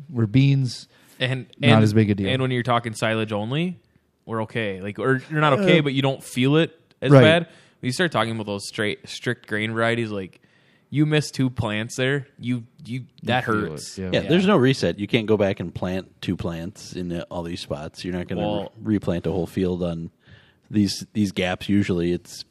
[0.08, 0.88] where beans
[1.20, 2.30] and, Not as big a deal.
[2.30, 3.80] And when you're talking silage only,
[4.26, 4.82] we're okay.
[4.82, 7.22] Like, or you're not okay, uh, but you don't feel it as Right.
[7.22, 7.44] bad.
[7.48, 10.40] When you start talking about those straight strict grain varieties, like
[10.94, 13.98] you miss two plants there, you you that feel hurts.
[13.98, 15.00] it, Yeah, there's no reset.
[15.00, 18.06] You can't go back and plant two plants in all these spots.
[18.06, 20.12] You're not going to Well- re- replant a whole field on
[20.70, 21.68] these these gaps.
[21.68, 22.46] Usually, it's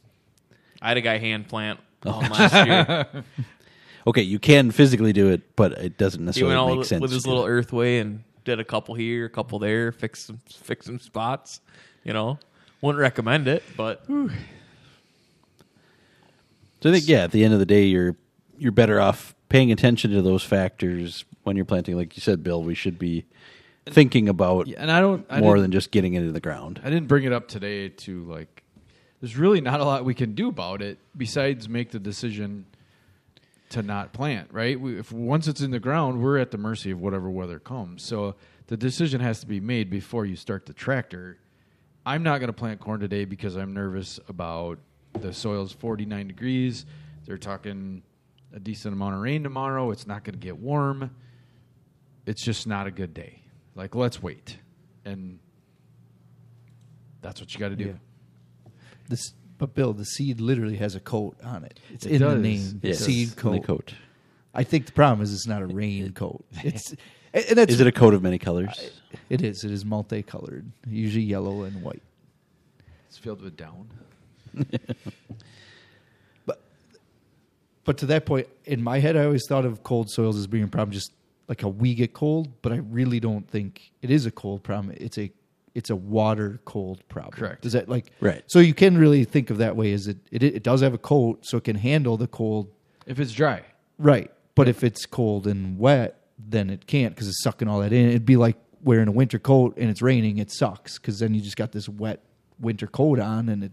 [0.81, 2.11] I had a guy hand plant Oh.
[2.21, 3.23] um, last year.
[4.07, 4.23] okay.
[4.23, 7.11] You can physically do it, but it doesn't He necessarily went all make sense with
[7.13, 7.63] his to little do it.
[7.63, 11.61] earthway and did a couple here, a couple there, fix some fix some spots.
[12.03, 12.39] You know,
[12.81, 14.03] wouldn't recommend it, but
[16.81, 18.17] So I think yeah, at the end of the day, you're
[18.57, 21.95] you're better off paying attention to those factors when you're planting.
[21.95, 23.25] Like you said, Bill, we should be
[23.85, 26.81] thinking about Yeah, and I don't I more than just getting into the ground.
[26.83, 28.63] I didn't bring it up today to like.
[29.21, 32.65] There's really not a lot we can do about it besides make the decision
[33.69, 34.49] to not plant.
[34.51, 34.79] Right?
[34.79, 38.03] We, if once it's in the ground, we're at the mercy of whatever weather comes.
[38.03, 38.35] So
[38.67, 41.37] the decision has to be made before you start the tractor.
[42.05, 44.77] I'm not going to plant corn today because I'm nervous about
[45.13, 46.85] the soil's 49 degrees.
[47.25, 48.03] They're talking
[48.53, 49.91] a decent amount of rain tomorrow.
[49.91, 51.11] It's not going to get warm.
[52.25, 53.41] It's just not a good day.
[53.75, 54.57] Like let's wait.
[55.05, 55.39] And
[57.21, 57.85] that's what you got to do.
[58.65, 58.71] Yeah.
[59.09, 59.33] this.
[59.57, 61.79] But Bill, the seed literally has a coat on it.
[61.91, 62.79] It's It in the name.
[62.83, 63.63] Yes, seed coat.
[63.63, 63.93] coat.
[64.53, 66.45] I think the problem is it's not a rain coat.
[66.63, 66.93] It's
[67.33, 68.91] and and that's Is it a coat of many colors?
[69.29, 69.63] It is.
[69.63, 72.03] It is multicolored, usually yellow and white.
[73.07, 73.89] It's filled with down.
[77.85, 80.63] But to that point, in my head, I always thought of cold soils as being
[80.63, 81.11] a problem, just
[81.47, 82.49] like how we get cold.
[82.61, 84.95] But I really don't think it is a cold problem.
[84.99, 85.31] It's a
[85.75, 87.33] it's a water cold problem.
[87.33, 87.65] Correct.
[87.65, 88.43] Is that like Right.
[88.47, 90.97] So you can really think of that way Is it it, it does have a
[90.99, 92.69] coat, so it can handle the cold.
[93.05, 93.63] If it's dry.
[93.97, 94.31] Right.
[94.55, 98.09] But if it's cold and wet, then it can't because it's sucking all that in.
[98.09, 100.37] It'd be like wearing a winter coat and it's raining.
[100.37, 102.21] It sucks because then you just got this wet
[102.59, 103.71] winter coat on and it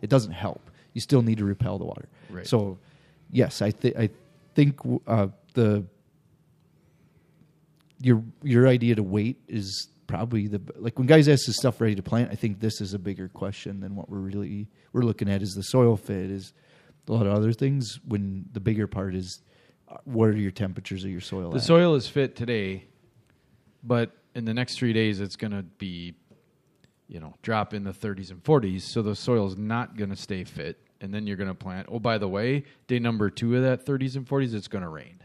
[0.00, 0.70] it doesn't help.
[0.94, 2.08] You still need to repel the water.
[2.28, 2.46] Right.
[2.46, 2.78] So,
[3.32, 4.10] yes, I think I
[4.54, 5.84] think uh, the
[8.00, 11.96] your your idea to wait is probably the like when guys ask this stuff ready
[11.96, 12.30] to plant.
[12.30, 15.42] I think this is a bigger question than what we're really we're looking at.
[15.42, 16.30] Is the soil fit?
[16.30, 16.52] Is
[17.08, 17.98] a lot of other things.
[18.06, 19.40] When the bigger part is
[19.88, 21.50] uh, what are your temperatures of your soil?
[21.50, 21.62] The at?
[21.62, 22.84] soil is fit today,
[23.82, 26.14] but in the next three days, it's going to be,
[27.08, 28.82] you know, drop in the 30s and 40s.
[28.82, 30.81] So the soil is not going to stay fit.
[31.02, 31.88] And then you're going to plant.
[31.90, 34.88] Oh, by the way, day number two of that 30s and 40s, it's going to
[34.88, 35.16] rain.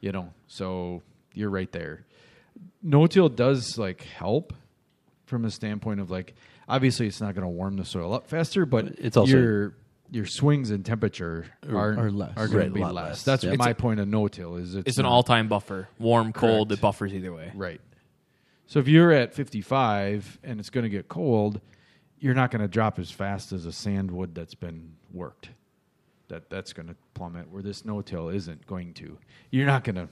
[0.00, 1.02] You know, so
[1.34, 2.04] you're right there.
[2.82, 4.52] No till does like help
[5.26, 6.34] from a standpoint of like,
[6.68, 9.74] obviously, it's not going to warm the soil up faster, but It's also- your
[10.10, 12.32] your swings in temperature are Are less.
[12.34, 12.94] are going Right, to be less.
[12.94, 13.22] less.
[13.24, 13.56] That's Yeah.
[13.58, 15.86] my point of no till is it's, it's an all time buffer.
[15.98, 16.78] Warm, cold, Correct.
[16.78, 17.52] it buffers either way.
[17.54, 17.80] Right.
[18.66, 21.60] So if you're at 55 and it's going to get cold,
[22.20, 25.50] you're not going to drop as fast as a sandwood that's been worked.
[26.28, 29.16] That that's going to plummet where this no-till isn't going to.
[29.50, 30.08] You're not going to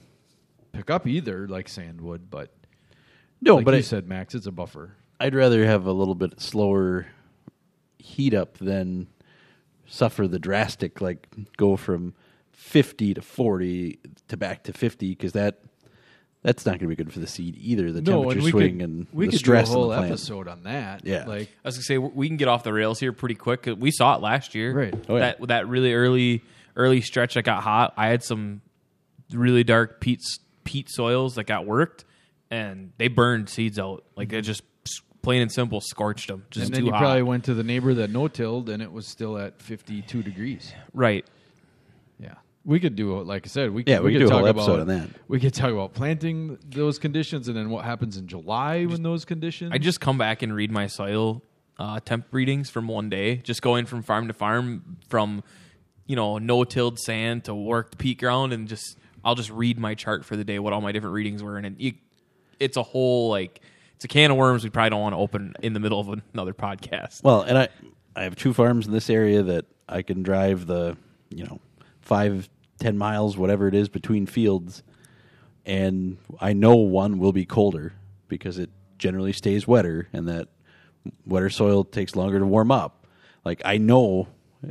[0.71, 2.51] pick up either like sandwood, but
[3.41, 4.95] No, like but you I, said, Max, it's a buffer.
[5.19, 7.07] I'd rather have a little bit slower
[7.99, 9.07] heat up than
[9.85, 12.13] suffer the drastic like go from
[12.51, 15.59] 50 to 40 to back to 50 because that
[16.47, 18.89] that's not going to be good for the seed either the temperature we swing could,
[18.89, 20.11] and we the could stress do a whole in the plant.
[20.13, 21.05] episode on that.
[21.05, 21.25] Yeah.
[21.27, 23.63] like I was gonna say we can get off the rails here pretty quick.
[23.63, 24.73] 'cause We saw it last year.
[24.73, 24.93] Right.
[25.09, 25.33] Oh, yeah.
[25.39, 26.41] That that really early
[26.75, 27.93] early stretch that got hot.
[27.97, 28.61] I had some
[29.31, 30.21] really dark peat
[30.63, 32.05] peat soils that got worked,
[32.49, 34.03] and they burned seeds out.
[34.15, 34.61] Like it just
[35.21, 36.45] plain and simple scorched them.
[36.49, 36.99] Just and then too you hot.
[36.99, 40.71] probably went to the neighbor that no-tilled and it was still at 52 degrees.
[40.93, 41.25] right.
[42.67, 43.71] Yeah, we could do like I said.
[43.71, 45.09] We Yeah, we could do a talk whole episode about, on that.
[45.27, 49.25] We could talk about planting those conditions and then what happens in July when those
[49.25, 49.71] conditions.
[49.73, 51.41] I just come back and read my soil
[51.79, 55.43] uh, temp readings from one day, just going from farm to farm, from
[56.07, 59.95] you know no tilled sand to worked peat ground, and just I'll just read my
[59.95, 61.95] chart for the day, what all my different readings were, and it,
[62.59, 63.61] it's a whole like
[63.95, 66.21] it's a can of worms we probably don't want to open in the middle of
[66.33, 67.23] another podcast.
[67.23, 67.69] Well, and I
[68.15, 70.97] I have two farms in this area that I can drive the
[71.29, 71.59] you know
[72.01, 74.83] five ten miles whatever it is between fields,
[75.65, 77.93] and I know one will be colder
[78.27, 80.49] because it generally stays wetter, and that
[81.25, 83.05] wetter soil takes longer to warm up.
[83.45, 84.27] Like I know,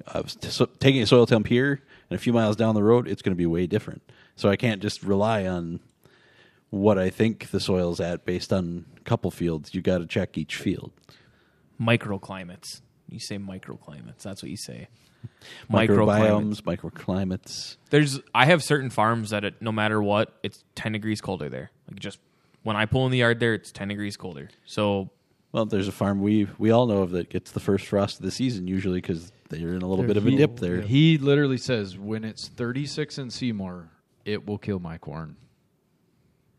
[0.09, 3.09] uh, t- so, taking a soil temp here, and a few miles down the road,
[3.09, 4.03] it's going to be way different.
[4.35, 5.81] So I can't just rely on
[6.71, 9.75] what I think the soil's at based on a couple fields.
[9.75, 10.93] You got to check each field.
[11.81, 12.83] Microclimates.
[13.09, 14.23] You say microclimates.
[14.23, 14.89] That's what you say.
[15.71, 17.77] Microbiomes, microclimates.
[17.91, 21.71] There's I have certain farms that it, no matter what, it's 10 degrees colder there.
[21.91, 22.19] Like just
[22.63, 24.49] when I pull in the yard there, it's 10 degrees colder.
[24.65, 25.11] So
[25.53, 28.25] Well, there's a farm we we all know of that gets the first frost of
[28.25, 30.81] the season usually because they're in a little bit of a He- dip there.
[30.81, 33.89] He literally says when it's 36 in Seymour,
[34.25, 35.37] it will kill my corn.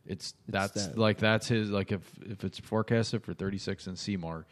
[0.05, 0.97] It's that's that.
[0.97, 4.45] like that's his like if if it's forecasted for 36 in Seymour,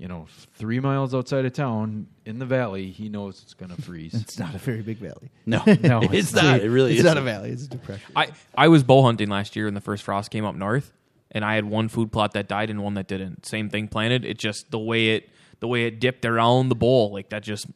[0.00, 3.82] you know, 3 miles outside of town in the valley, he knows it's going to
[3.82, 4.14] freeze.
[4.14, 5.30] It's not a very big valley.
[5.44, 6.60] No, No, it's, it's- not.
[6.62, 7.50] It really it's is not a valley.
[7.50, 8.10] It's a depression.
[8.16, 10.90] I I was bow hunting last year when the first frost came up north,
[11.30, 13.44] and I had one food plot that died and one that didn't.
[13.44, 14.24] Same thing planted.
[14.24, 15.28] It just the way it
[15.60, 17.66] the way it dipped around the bowl like that just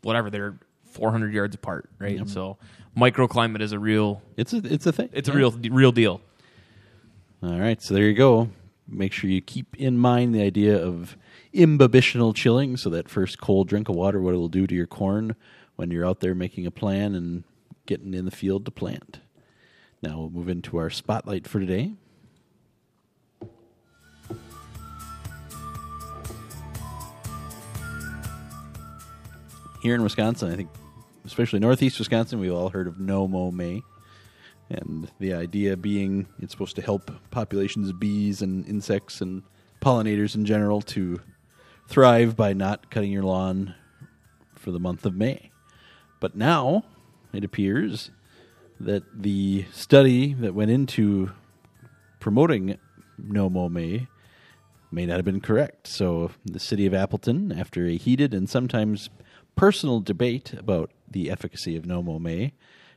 [0.00, 0.58] whatever they're
[0.92, 2.26] 400 yards apart, right?
[2.26, 2.56] So
[2.96, 5.10] microclimate is a real It's a it's a thing.
[5.12, 6.22] it's a real real deal.
[7.42, 8.48] All right, so there you go.
[8.88, 11.16] Make sure you keep in mind the idea of
[11.56, 15.34] imbibitional chilling, so that first cold drink of water, what it'll do to your corn
[15.76, 17.44] when you're out there making a plan and
[17.86, 19.20] getting in the field to plant.
[20.02, 21.92] Now we'll move into our spotlight for today.
[29.82, 30.70] Here in Wisconsin, I think,
[31.24, 33.82] especially northeast Wisconsin, we've all heard of No Mow May.
[34.68, 39.44] And the idea being it's supposed to help populations of bees and insects and
[39.80, 41.20] pollinators in general to
[41.86, 43.74] thrive by not cutting your lawn
[44.54, 45.50] for the month of May.
[46.20, 46.84] But now
[47.32, 48.10] it appears
[48.80, 51.30] that the study that went into
[52.20, 52.78] promoting
[53.18, 54.08] No Mow May
[54.90, 55.86] may not have been correct.
[55.86, 59.08] So the city of Appleton, after a heated and sometimes
[59.54, 62.52] personal debate about the efficacy of No Mow May,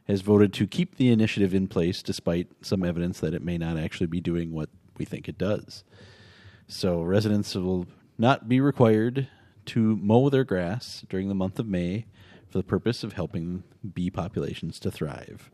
[0.07, 3.77] has voted to keep the initiative in place despite some evidence that it may not
[3.77, 5.83] actually be doing what we think it does.
[6.67, 7.87] So residents will
[8.19, 9.27] not be required
[9.65, 12.05] to mow their grass during the month of May
[12.49, 15.49] for the purpose of helping bee populations to thrive.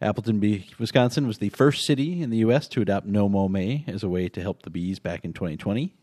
[0.00, 2.68] Appleton, Bee, Wisconsin was the first city in the U.S.
[2.68, 5.94] to adopt No Mow May as a way to help the bees back in 2020.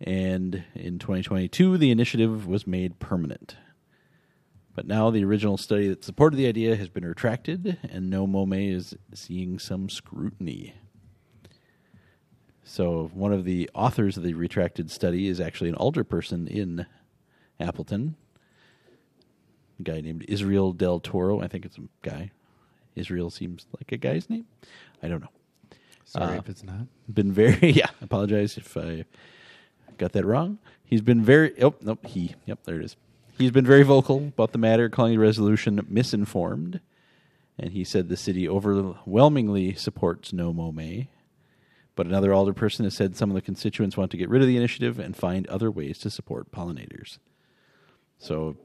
[0.00, 3.56] And in 2022, the initiative was made permanent.
[4.74, 8.46] But now the original study that supported the idea has been retracted, and No Mow
[8.46, 10.74] May is seeing some scrutiny.
[12.70, 16.84] So, one of the authors of the retracted study is actually an alderperson in
[17.58, 18.14] Appleton,
[19.80, 21.40] a guy named Israel Del Toro.
[21.40, 22.30] I think it's a guy.
[22.94, 24.44] Israel seems like a guy's name.
[25.02, 25.30] I don't know.
[26.04, 26.86] Sorry Uh, if it's not.
[27.12, 27.88] Been very yeah.
[28.02, 29.06] I apologize if I
[29.96, 30.58] got that wrong.
[30.84, 32.96] He's been very oh nope he yep there it is.
[33.38, 36.80] He's been very vocal about the matter, calling the resolution misinformed,
[37.58, 41.08] and he said the city overwhelmingly supports No Mow May.
[41.98, 44.56] But another alderperson has said some of the constituents want to get rid of the
[44.56, 47.18] initiative and find other ways to support pollinators.
[48.18, 48.56] So,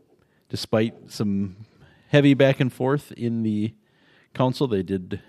[0.50, 1.66] despite some
[2.10, 3.74] heavy back and forth in the
[4.36, 5.20] council, they did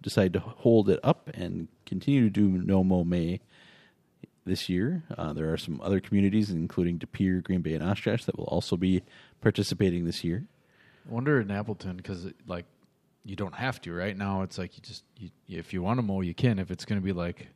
[0.00, 3.40] decide to hold it up and continue to do No Mow May
[4.46, 5.04] this year.
[5.18, 8.44] Uh, there are some other communities, including De Pere, Green Bay, and Oshkosh, that will
[8.44, 9.02] also be
[9.42, 10.46] participating this year.
[11.06, 12.64] I wonder in Appleton because like
[13.26, 14.42] you don't have to right now.
[14.42, 16.58] It's like you just you, if you want to mow, you can.
[16.58, 17.48] If it's going to be like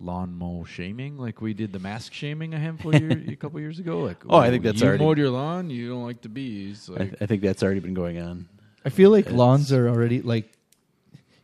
[0.00, 3.58] lawn mow shaming, like we did the mask shaming a handful of year, a couple
[3.60, 4.00] years ago.
[4.00, 5.70] Like Oh, I think that's you already- mowed your lawn.
[5.70, 6.88] You don't like the bees.
[6.90, 8.48] I, Like I think that's already been going on.
[8.84, 10.50] I feel like It's- lawns are already like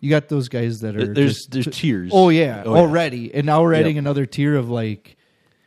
[0.00, 2.10] you got those guys that are There- There's just, there's tiers.
[2.14, 2.80] oh yeah Oh, yeah.
[2.80, 4.02] already, and now we're adding Yep.
[4.02, 5.16] another tier of like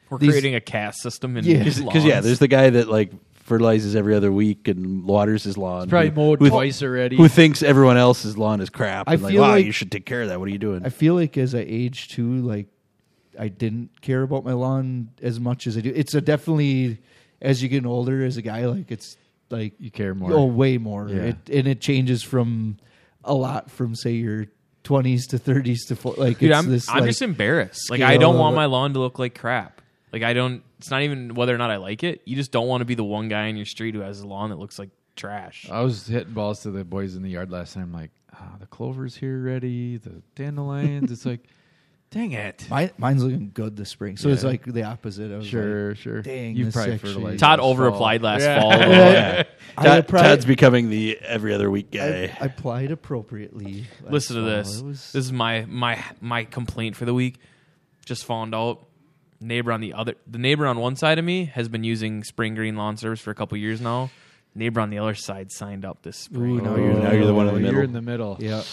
[0.09, 1.63] We're These- creating a caste system in Yeah.
[1.63, 3.11] Because yeah, there's the guy that like
[3.51, 5.89] fertilizes every other week and waters his lawn.
[5.89, 7.17] probably mowed who, twice already.
[7.17, 9.09] Who thinks everyone else's lawn is crap?
[9.09, 10.39] I and like, feel wow, like- you should take care of that.
[10.39, 10.85] What are you doing?
[10.85, 12.67] I feel like as I age too, like
[13.37, 15.91] I didn't care about my lawn as much as I do.
[15.93, 16.99] It's a definitely
[17.41, 19.17] as you get older as a guy, like it's
[19.49, 20.31] like you care more.
[20.31, 21.09] oh way more.
[21.09, 21.21] Yeah.
[21.23, 22.77] It, and it changes from
[23.25, 24.45] a lot from say your
[24.83, 26.13] twenties to thirties to four.
[26.17, 26.89] Like Dude, it's I'm, this.
[26.89, 27.89] I'm like, just embarrassed.
[27.89, 29.81] Like I don't want my lawn to look like crap.
[30.13, 30.63] Like I don't.
[30.81, 32.21] It's not even whether or not I like it.
[32.25, 34.27] You just don't want to be the one guy in your street who has a
[34.27, 35.67] lawn that looks like trash.
[35.71, 37.83] I was hitting balls to the boys in the yard last time.
[37.83, 39.97] I'm like, ah, the clover's here ready.
[39.97, 41.11] The dandelions.
[41.11, 41.41] it's like,
[42.09, 42.65] dang it.
[42.69, 44.49] Mine, mine's looking good this spring, so it's Yeah.
[44.49, 45.31] like the opposite.
[45.31, 46.21] I was Sure, sure.
[46.23, 47.39] dang, you this probably actually- fertilized.
[47.39, 47.93] Todd last over fall.
[47.95, 48.59] applied last Yeah.
[48.59, 48.69] fall.
[48.69, 49.43] like, yeah.
[49.77, 52.35] I Todd- applied- Todd's becoming the every other week guy.
[52.39, 53.85] I, I applied appropriately.
[54.01, 54.49] last Listen to fall.
[54.49, 54.79] this.
[54.79, 57.37] It was- This is my my my complaint for the week.
[58.05, 58.87] Just found out
[59.41, 62.55] neighbor on the other the neighbor on one side of me has been using spring
[62.55, 64.09] green lawn service for a couple years now.
[64.53, 66.59] Neighbor on the other side signed up this spring.
[66.59, 67.73] Ooh, now you're- now you're the one in the Oh, middle.
[67.75, 68.37] You're in the middle.
[68.39, 68.63] yeah.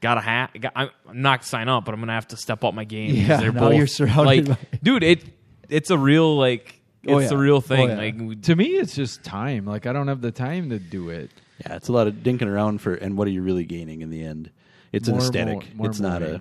[0.00, 0.50] gotta have.
[0.74, 3.14] I'm I'm not to sign up, but I'm gonna have to step up my game.
[3.14, 5.24] Yeah, they're now both, you're surrounded Like, by- dude, it
[5.68, 7.90] it's a real like oh, it's Oh, a real thing.
[7.90, 7.98] Oh, yeah.
[7.98, 9.64] Like we- To me, it's just time.
[9.66, 11.30] Like I don't have the time to do it.
[11.60, 14.10] Yeah, it's a lot of dinking around for, and what are you really gaining in
[14.10, 14.50] the end?
[14.92, 15.54] It's an aesthetic.
[15.54, 16.40] mow- more it's not a.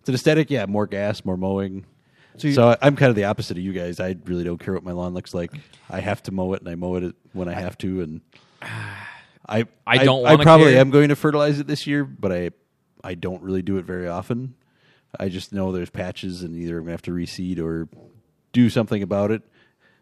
[0.00, 0.50] It's an aesthetic.
[0.50, 1.86] Yeah, more gas, more mowing.
[2.36, 4.00] So So, you- I, I'm kind of the opposite of you guys.
[4.00, 5.52] I really don't care what my lawn looks like.
[5.88, 8.02] I have to mow it, and I mow it when I have to.
[8.02, 8.20] And
[9.48, 10.80] I, I don't I, wanna probably care.
[10.80, 12.50] am going to fertilize it this year, but I,
[13.02, 14.54] I don't really do it very often.
[15.18, 17.88] I just know there's patches, and either I'm gonna have to reseed or
[18.52, 19.42] do something about it.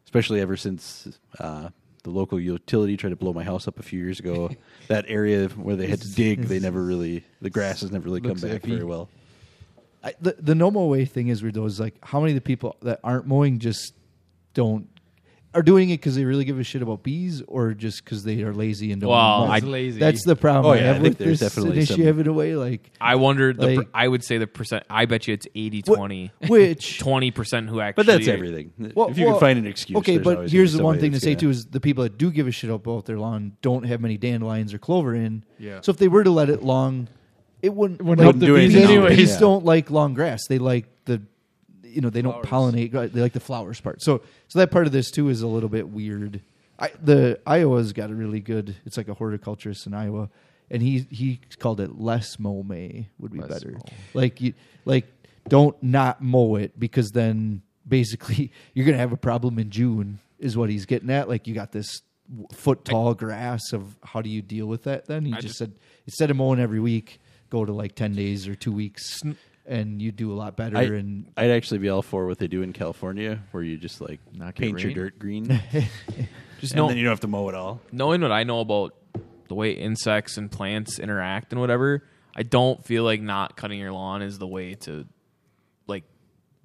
[0.05, 1.09] Especially ever since
[1.39, 1.69] uh,
[2.03, 4.51] the local utility tried to blow my house up a few years ago.
[4.89, 8.21] that area where they had to dig, they never really the grass has never really
[8.21, 8.69] come back iffy.
[8.71, 9.09] very well.
[10.05, 11.65] I, the the no mow May thing is weird though.
[11.67, 13.95] Is like how many of the people that aren't mowing just
[14.55, 14.89] don't
[15.55, 18.43] are doing it because they really give a shit about bees, or just because they
[18.43, 19.11] are lazy and don't.
[19.11, 19.53] Well, wanna mow?
[19.53, 20.01] I- It's lazy.
[20.01, 20.65] that's the problem.
[20.65, 22.57] Oh, I yeah, I have think with there's this definitely some- initiative in a way.
[22.57, 23.67] Like I wonder the.
[23.67, 24.85] Like- per, I would say the percent.
[24.89, 28.05] I bet you it's 80 20 which Twenty percent who actually.
[28.05, 28.73] But that's everything.
[28.97, 31.21] Well, if you well, can find an excuse, Okay, but here's the one thing to
[31.21, 33.85] say gonna- too is the people that do give a shit about their lawn don't
[33.85, 35.45] have many dandelions or clover in.
[35.59, 35.81] Yeah.
[35.83, 37.09] So if they were to let it long,
[37.63, 38.03] it wouldn't.
[38.03, 39.31] Wouldn't like, help the do bees anything bees, else.
[39.35, 39.39] Yeah.
[39.41, 40.47] don't like long grass.
[40.49, 41.23] They like the,
[41.85, 43.13] you know, they don't pollinate.
[43.13, 44.03] They like the flowers part.
[44.03, 46.41] So so that part of this too is a little bit weird.
[46.79, 48.75] I, the Iowa's got a really good.
[48.85, 50.29] It's like a horticulturist in Iowa,
[50.71, 53.73] and he he called it less mow may would be Less better.
[53.73, 53.83] mow.
[54.15, 54.55] Like you
[54.85, 55.07] like
[55.49, 60.57] don't not mow it because then basically you're gonna have a problem in June is
[60.57, 61.29] what he's getting at.
[61.29, 62.03] Like you got this
[62.53, 65.07] foot tall grass of how do you deal with that?
[65.07, 65.73] Then he I just, just- said
[66.07, 67.21] instead of mowing every week,
[67.53, 69.21] go to like ten days or two weeks,
[69.67, 70.77] and you do a lot better.
[70.79, 74.01] I, and I'd actually be all for what they do in California, where you just
[74.01, 74.97] like Knock it paint your rain?
[74.97, 75.61] dirt green,
[76.61, 77.81] Just and know, then you don't have to mow it all.
[77.93, 78.95] knowing what I know about
[79.49, 83.93] the way insects and plants interact and whatever, I don't feel like not cutting your
[83.93, 85.07] lawn is the way to
[85.87, 86.05] like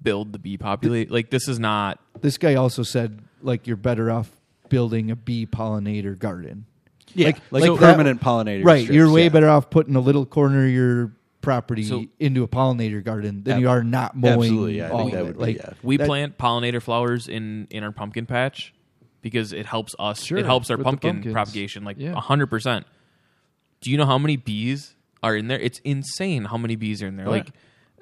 [0.00, 1.12] build the bee population.
[1.12, 2.00] Like this is not.
[2.20, 4.30] this guy also said like you're better off
[4.70, 6.64] building a bee pollinator garden.
[7.18, 8.64] Yeah, Like- like, like that- permanent pollinator.
[8.64, 9.28] Right, strips, you're way yeah.
[9.30, 13.54] better off putting a little corner of your property So- into a pollinator garden than
[13.54, 14.34] Ab- you are not mowing.
[14.40, 15.38] Absolutely, yeah, I all think that would it.
[15.38, 15.70] be, like yeah.
[15.82, 18.72] We that- plant pollinator flowers in in our pumpkin patch
[19.22, 20.22] because it helps us.
[20.24, 22.14] Sure, it helps our pumpkin propagation like Yeah.
[22.20, 22.86] hundred percent.
[23.80, 25.58] Do you know how many bees are in there?
[25.60, 27.26] It's insane how many bees are in there.
[27.28, 27.50] Oh, like,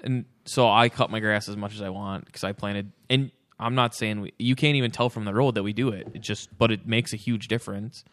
[0.02, 2.92] and so I cut my grass as much as I want because I planted.
[3.10, 5.90] And I'm not saying we, you can't even tell from the road that we do
[5.90, 6.08] it.
[6.14, 8.04] It just, but it makes a huge difference.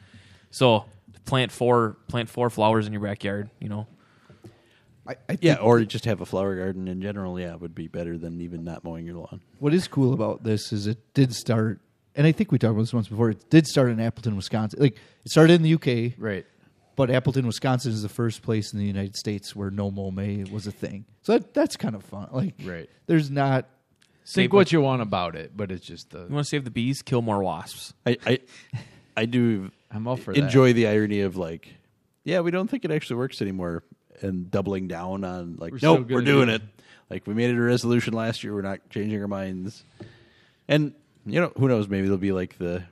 [0.51, 0.85] So
[1.25, 3.49] plant four plant four flowers in your backyard.
[3.59, 3.87] You know,
[5.07, 7.39] I, I think Yeah, or just have a flower garden in general.
[7.39, 9.41] Yeah, would be better than even not mowing your lawn.
[9.59, 11.81] what is cool about this is it did start,
[12.15, 13.29] and I think we talked about this once before.
[13.31, 14.79] It did start in Appleton, Wisconsin.
[14.81, 14.95] Like
[15.25, 16.45] it started in the UK, Right.
[16.95, 20.43] but Appleton, Wisconsin is the first place in the United States where no mow May
[20.45, 21.05] was a thing.
[21.23, 22.29] So that, that's kind of fun.
[22.31, 22.89] Like, Right.
[23.07, 23.67] there's not.
[24.25, 26.19] Save Think what you want about it, but it's just the.
[26.19, 27.93] you want to save the bees, kill more wasps.
[28.05, 28.39] I, I,
[29.17, 30.39] I do I'm all for that.
[30.43, 31.67] enjoy the irony of like,
[32.23, 33.83] yeah, we don't think it actually works anymore,
[34.21, 36.61] and doubling down on like, We're still nope, we're gonna doing it.
[36.61, 36.83] it.
[37.09, 38.53] Like we made it a resolution last year.
[38.55, 39.83] We're not changing our minds,
[40.67, 40.93] and
[41.25, 41.87] you know who knows?
[41.87, 42.83] Maybe there'll be like the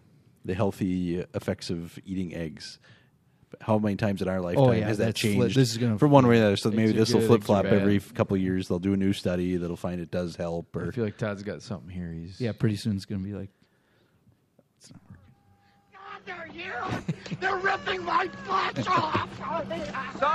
[0.46, 2.80] the healthy effects of eating eggs.
[3.60, 5.56] How many times in our oh, lifetime Oh, yeah, has that that's flip- changed?
[5.58, 6.56] this is gonna- from one way or the other.
[6.58, 7.74] So Eggs maybe are this will good, flip eggs are flop bad.
[7.74, 8.68] every couple of years.
[8.70, 10.76] They'll do a new study that'll find it does help.
[10.76, 12.12] I Or feel like Todd's got something here.
[12.14, 13.50] He's Yeah, pretty soon it's going to be like.
[16.26, 17.36] God, they're you!
[17.40, 19.30] They're ripping my flesh off!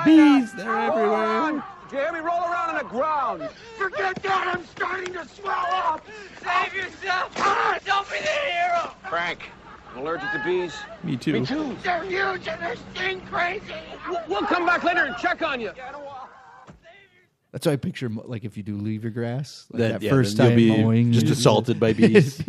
[0.04, 1.62] bees, they're everywhere.
[1.90, 3.48] Jamie, roll around on the ground.
[3.78, 4.52] Forget that!
[4.56, 6.04] I'm starting to swell up!
[6.42, 7.34] Save yourself!
[7.84, 8.90] Don't be the hero!
[9.08, 9.40] Frank,
[9.92, 10.74] I'm allergic to bees.
[11.04, 11.32] Me too.
[11.40, 11.76] Me too.
[11.82, 13.62] They're huge and they're sting crazy!
[14.08, 15.70] We'll, we'll come back later and check on you.
[17.52, 20.10] That's why I picture like if you do leave your grass, like That- that yeah,
[20.10, 22.42] first time you'll be mowing, just you- assaulted by bees.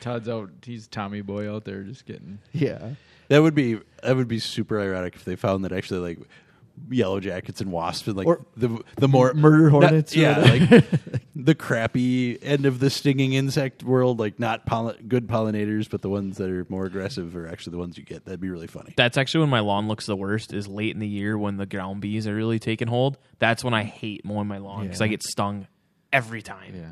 [0.00, 0.50] Todd's out.
[0.64, 2.38] He's Tommy Boy out there, just getting.
[2.52, 2.90] yeah,
[3.28, 6.18] That would be that would be super ironic if they found that actually like
[6.90, 10.74] yellow jackets and wasps and like Or the the more murder hornets or yeah, whatever.
[10.76, 16.02] like the crappy end of the stinging insect world, like not pollen, good pollinators, but
[16.02, 18.24] the ones that are more aggressive are actually the ones you get.
[18.24, 18.94] That'd be really funny.
[18.96, 20.52] That's actually when my lawn looks the worst.
[20.54, 23.18] Is late in the year when the ground bees are really taking hold.
[23.40, 25.66] That's when I hate mowing my lawn because I get stung
[26.12, 26.74] every time.
[26.76, 26.90] Yeah.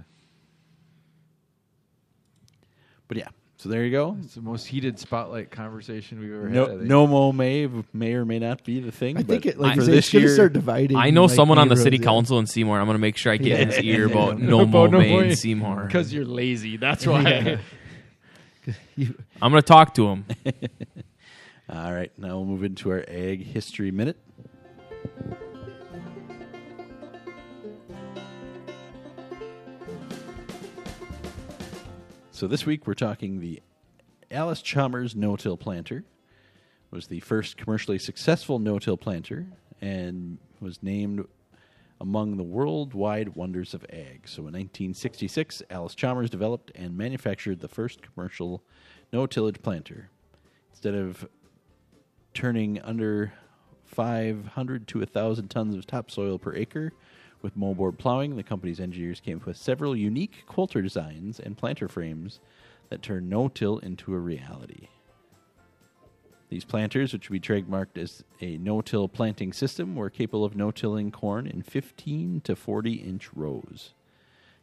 [3.09, 4.17] But yeah, so there you go.
[4.23, 6.71] It's the most heated spotlight conversation we've ever No, had.
[6.75, 6.89] I think.
[6.89, 9.17] no mow May may or may not be the thing.
[9.17, 10.97] I think it like for you this it's going to year, start dividing.
[10.97, 12.05] I know like, someone on the city yeah.
[12.05, 12.79] council in Seymour.
[12.79, 14.99] I'm going to make sure I get in his ear about no About mo no
[14.99, 15.85] May more- in Seymour.
[15.87, 16.77] Because you're lazy.
[16.77, 17.59] That's why.
[18.97, 20.25] You- I'm going to talk to him.
[21.69, 24.17] All right, now we'll move into our ag history minute.
[32.37, 33.63] So this week we're talking the
[34.31, 36.05] Allis-Chalmers no-till planter.
[36.91, 39.47] Was the first commercially successful no-till planter
[39.81, 41.25] and was named
[41.99, 44.29] among the worldwide wonders of ag.
[44.29, 48.63] So in 1966, Allis-Chalmers developed and manufactured the first commercial
[49.15, 50.11] no-tillage planter.
[50.73, 51.27] Instead of
[52.35, 53.33] turning under
[53.87, 56.93] 500 to 1,000 tons of topsoil per acre
[57.47, 61.87] with moldboard plowing, the company's engineers came up with several unique coulter designs and planter
[61.87, 62.41] frames
[62.91, 64.89] that turn no-till into a reality.
[66.49, 71.13] These planters, which would be trademarked as a no-till planting system, were capable of no-tilling
[71.13, 73.95] corn in 15 to 40 inch rows.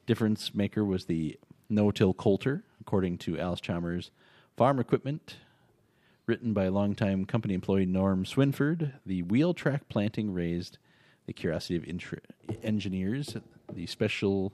[0.05, 4.11] Difference maker was the no-till coulter, according to Allis-Chalmers
[4.57, 5.37] Farm Equipment.
[6.25, 10.79] Written by longtime company employee Norm Swinford, the wheel track planting raised
[11.25, 12.19] the curiosity of intra-
[12.61, 13.35] engineers.
[13.71, 14.53] The special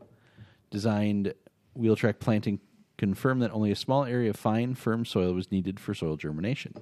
[0.69, 1.33] designed
[1.73, 2.59] wheel track planting
[2.97, 6.73] confirmed that only a small area of fine, firm soil was needed for soil germination.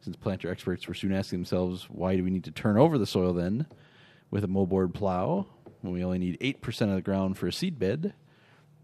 [0.00, 3.06] Since planter experts were soon asking themselves, why do we need to turn over the
[3.06, 3.66] soil then
[4.30, 5.46] with a moldboard plow
[5.80, 8.14] when we only need 8% of the ground for a seed bed?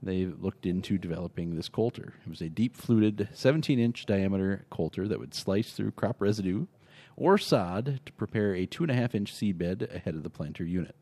[0.02, 2.14] They looked into developing this coulter.
[2.26, 6.66] It was a deep fluted 17 inch diameter coulter that would slice through crop residue
[7.16, 10.96] or sod to prepare a 2.5 inch seed bed ahead of the planter unit.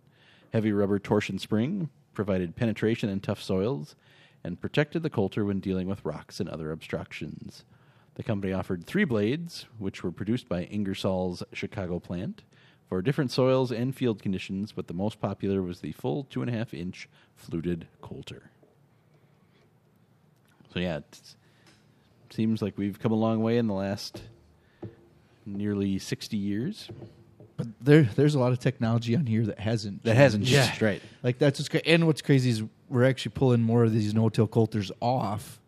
[0.53, 3.97] Heavy rubber torsion spring provided penetration in tough soils
[4.45, 7.65] and protected the coulter when dealing with rocks and other obstructions.
[8.15, 12.43] The company offered three blades, which were produced by Ingersoll's Chicago plant,
[12.89, 16.51] for different soils and field conditions, but the most popular was the full two and
[16.51, 18.51] a half inch fluted coulter.
[20.75, 21.35] So yeah, it
[22.29, 24.23] seems like we've come a long way in the last
[25.47, 26.89] nearly sixty years.
[27.57, 30.03] But there, there's a lot of technology on here that hasn't.
[30.05, 30.69] That hasn't changed.
[30.69, 31.03] changed, right?
[31.23, 31.87] Like that's what's great.
[31.87, 35.61] And what's crazy is we're actually pulling more of these no-till coulters off,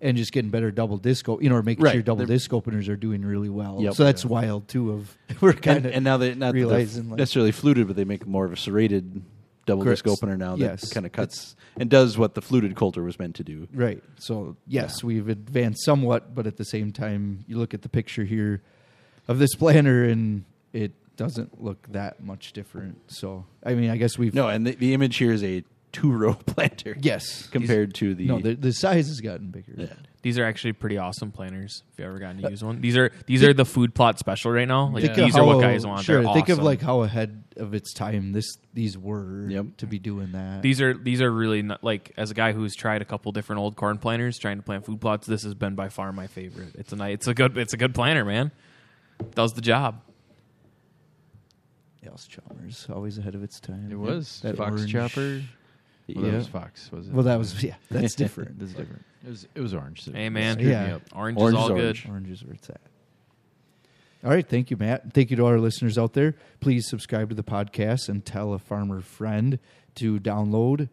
[0.00, 1.28] and just getting better double disc.
[1.28, 1.92] o- You know, or making Right.
[1.94, 3.78] sure double They're- disc openers are doing really well.
[3.82, 3.94] Yep.
[3.94, 4.92] So that's wild too.
[4.92, 7.96] Of we're kind And, of and now they not realizing, realizing like- necessarily fluted, but
[7.96, 9.22] they make more of a serrated
[9.66, 10.92] double disc opener now that Yes.
[10.92, 13.66] kind of cuts and does what the fluted coulter was meant to do.
[13.72, 14.02] Right.
[14.18, 18.24] So yes, we've advanced somewhat, but at the same time, you look at the picture
[18.24, 18.62] here
[19.28, 22.98] of this planner, and it doesn't look that much different.
[23.12, 26.10] So I mean, I guess we've No, and the, the image here is a two
[26.10, 26.96] row planter.
[27.00, 29.72] yes compared to the no the, the size has gotten bigger.
[29.76, 29.86] Yeah.
[30.22, 31.82] These are actually pretty awesome planners.
[31.92, 34.18] If you ever gotten to uh, use one, these are these are the food plot
[34.18, 34.88] special right now.
[34.88, 36.02] Like Think of these are what guys want.
[36.04, 39.66] Sure, They're think of like how ahead of its time this these were Yep.
[39.76, 40.62] to be doing that.
[40.62, 43.60] These are these are really not, like as a guy who's tried a couple different
[43.60, 45.26] old corn planters trying to plant food plots.
[45.26, 46.74] This has been by far my favorite.
[46.76, 48.50] It's a nice, it's a good it's a good planter, man.
[49.34, 50.00] Does the job.
[52.06, 53.88] Allis-Chalmers always ahead of its time.
[53.90, 55.42] It was That Fox orange- Chopper.
[56.06, 56.30] Well, Yeah.
[56.32, 56.92] that was Fox.
[56.92, 57.14] Was it?
[57.14, 57.76] Well, that was yeah.
[57.90, 58.58] That's different.
[58.58, 59.02] That's different.
[59.26, 59.48] It was.
[59.54, 60.02] It was orange.
[60.02, 60.96] so Hey it man, screwed me Yeah.
[60.96, 61.02] up.
[61.14, 62.02] orange, Orange is is all orange.
[62.04, 62.10] good.
[62.10, 62.80] Orange is where it's at.
[64.22, 65.14] All right, thank you, Matt.
[65.14, 66.34] Thank you to our listeners out there.
[66.60, 69.58] Please subscribe to the podcast and tell a farmer friend
[69.94, 70.90] to download.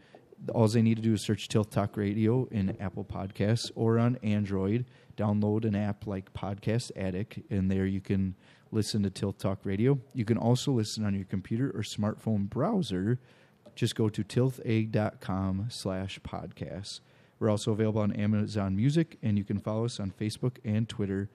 [0.56, 4.16] All they need to do is search Tilth Talk Radio in Apple Podcasts or on
[4.24, 4.86] Android.
[5.18, 8.36] Download an app like Podcast Addict, and there you can
[8.72, 10.00] listen to Tilth Talk Radio.
[10.14, 13.20] You can also listen on your computer or smartphone browser.
[13.76, 17.00] Just go to tilthag.com slash podcasts.
[17.40, 21.30] We're also available on Amazon Music, and you can follow us on Facebook and Twitter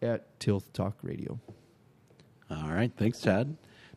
[0.00, 1.38] at Tilth Talk Radio.
[2.50, 3.56] All right, thanks, Todd.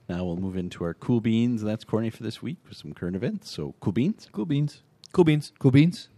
[0.09, 2.93] Now we'll move into our cool beans, and that's Corny for this week with some
[2.93, 3.49] current events.
[3.51, 4.81] So, cool beans, Cool beans.
[5.11, 5.51] Cool beans.
[5.59, 6.09] Cool beans.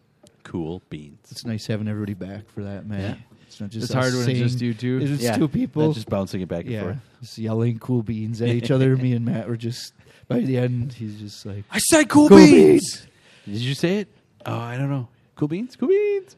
[0.50, 1.20] Cool beans.
[1.32, 3.02] It's nice having everybody back for that, man.
[3.02, 3.36] Yeah.
[3.47, 5.00] It's not just It's hard us when it's saying- just you two.
[5.02, 5.88] It's Yeah, two people.
[5.88, 6.97] not just bouncing it back and yeah, forth.
[7.22, 8.95] just yelling cool beans at each other.
[8.97, 9.93] Me and Matt were just
[10.28, 10.93] by the end.
[10.93, 13.08] He's just like I said cool, Cool beans.
[13.45, 14.08] Did you say it?
[14.45, 15.08] Oh, I don't know.
[15.36, 16.36] Cool beans, cool beans.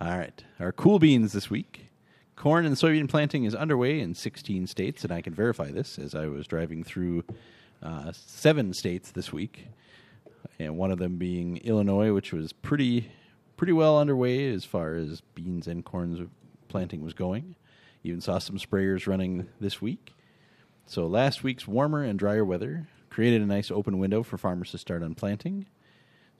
[0.00, 1.86] All right, our cool beans this week.
[2.36, 6.14] Corn and soybean planting is underway in 16 states, and I can verify this as
[6.14, 7.24] I was driving through
[7.82, 9.68] uh, seven states this week,
[10.58, 13.10] and one of them being Illinois, which was pretty
[13.56, 16.20] pretty well underway as far as beans and corns
[16.68, 17.56] planting was going.
[18.04, 20.14] Even saw some sprayers running this week.
[20.86, 24.78] So last week's warmer and drier weather created a nice open window for farmers to
[24.78, 25.66] start on planting.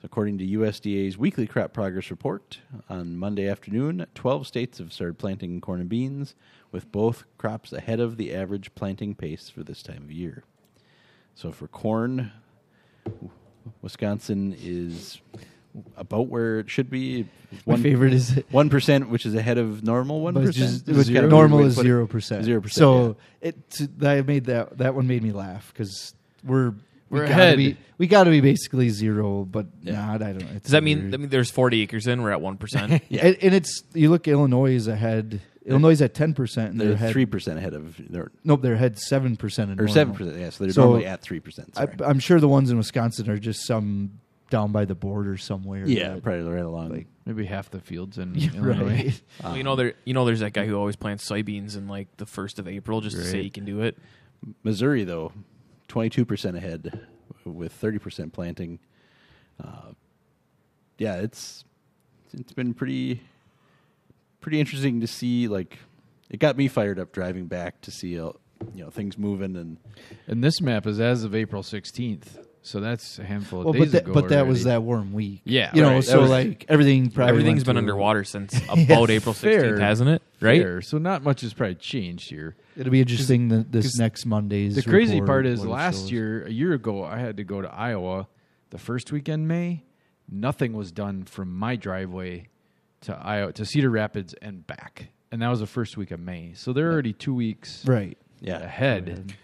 [0.01, 2.59] So according to USDA's weekly crop progress report,
[2.89, 6.35] on Monday afternoon, 12 states have started planting corn and beans,
[6.71, 10.45] with both crops ahead of the average planting pace for this time of year.
[11.35, 12.31] So for corn,
[13.81, 15.21] Wisconsin is
[15.97, 17.29] about where it should be.
[17.67, 20.73] my favorite is one percent, which is ahead of normal one but it's percent.
[20.73, 22.45] just- it was normal is zero percent.
[22.45, 22.75] Zero percent.
[22.79, 23.57] So it
[24.03, 26.15] I made that that one made me laugh because
[26.45, 26.75] we're
[27.11, 27.37] We're we ahead.
[27.37, 29.93] Gotta be, we got to be basically zero, but Yeah.
[30.07, 30.23] not.
[30.23, 30.43] I don't.
[30.43, 31.15] It's Does that mean.
[31.15, 32.23] I mean there's 40 acres in?
[32.23, 33.01] We're at 1%.
[33.09, 33.27] Yeah.
[33.27, 34.27] And, and it's you look.
[34.29, 35.41] Illinois is ahead.
[35.65, 38.75] Illinois is at ten percent, and they're, They're three percent ahead of they're Nope, they're
[38.75, 40.39] ahead seven percent or seven percent.
[40.39, 41.73] Yeah, so they're So, normally at three percent.
[41.77, 44.21] I'm sure the ones in Wisconsin are just some
[44.51, 45.85] down by the border somewhere.
[45.87, 46.91] Yeah, that- probably right along.
[46.91, 48.87] like- Maybe half the fields in Yeah, Illinois.
[48.87, 49.23] right.
[49.43, 52.17] Well, you know there you know there's that guy who always plants soybeans in like
[52.19, 53.45] the first of April just to say Right.
[53.45, 53.99] he can do it.
[54.63, 55.33] Missouri though,
[55.89, 57.01] twenty two percent ahead
[57.45, 58.79] with thirty percent planting.
[59.63, 59.93] Uh,
[60.99, 61.65] yeah, it's
[62.33, 63.23] it's been pretty
[64.41, 65.49] pretty interesting to see.
[65.49, 65.79] Like,
[66.31, 68.31] it got me fired up driving back to see uh,
[68.75, 69.79] you know things moving and
[70.29, 72.46] And this map is as of April 16th.
[72.67, 74.13] So that's a handful of Well, days but that, ago.
[74.13, 75.43] but that was that warm week.
[75.45, 76.05] Yeah, you know, right.
[76.05, 80.11] so was- like everything probably Everything's went been to- underwater since about April 16th, hasn't
[80.11, 80.23] it?
[80.41, 80.61] Right?
[80.61, 80.81] Fair.
[80.83, 82.57] So not much has probably changed here.
[82.77, 84.75] It'll be interesting the, this 'cause next Monday's.
[84.75, 86.13] The crazy part is last shows.
[86.13, 88.27] year, a year ago, I had to go to Iowa
[88.71, 89.85] the first weekend May.
[90.29, 92.49] Nothing was done from my driveway
[93.03, 96.51] to Iowa to Cedar Rapids and back, and that was the first week of May.
[96.55, 98.19] So they're already two weeks right?
[98.41, 99.35] yeah, ahead.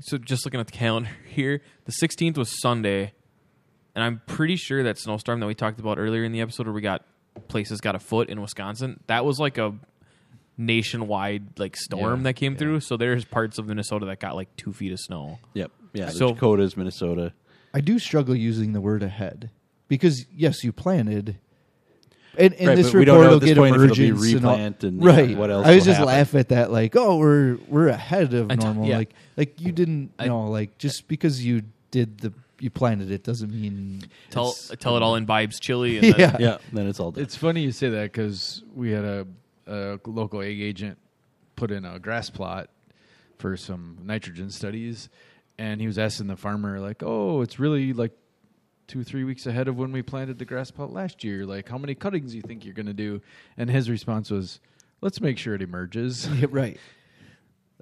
[0.00, 3.12] So just looking at the calendar here, the 16th was Sunday,
[3.94, 6.74] and I'm pretty sure that snowstorm that we talked about earlier in the episode, where
[6.74, 7.04] we got
[7.48, 9.74] places got a foot in Wisconsin, that was like a
[10.56, 12.58] nationwide like storm Yeah, that came yeah.
[12.58, 12.80] through.
[12.80, 15.38] So there's parts of Minnesota that got like two feet of snow.
[15.52, 16.06] yep, yeah.
[16.06, 17.32] The So- Dakotas, Minnesota.
[17.72, 19.50] I do struggle using the word ahead
[19.88, 21.38] because yes, you planted.
[22.36, 24.44] And, and Right, this but we don't report know will get point if emergence and
[24.44, 25.36] all- replant and, yeah, right.
[25.36, 26.06] what else I was just happen.
[26.14, 28.86] laugh at that, like, oh, we're we're ahead of I t- normal.
[28.86, 28.98] yeah.
[28.98, 33.24] Like, like you didn't I- know, like just because you did the you planted it
[33.24, 35.98] doesn't mean Tell it's- tell it all imbibes chili.
[35.98, 36.36] And then- Yeah.
[36.40, 37.22] Yeah, then it's all done.
[37.22, 39.26] It's funny you say that because we had a,
[39.66, 40.98] a local egg agent
[41.56, 42.68] put in a grass plot
[43.38, 45.08] for some nitrogen studies,
[45.58, 48.12] and he was asking the farmer like, "Oh, it's really like
[48.86, 51.44] two, three weeks ahead of when we planted the grass plot last year.
[51.46, 53.20] Like, how many cuttings do you think you're going to do?"
[53.56, 54.60] And his response was,
[55.00, 56.78] "Let's make sure it emerges." Yeah, right.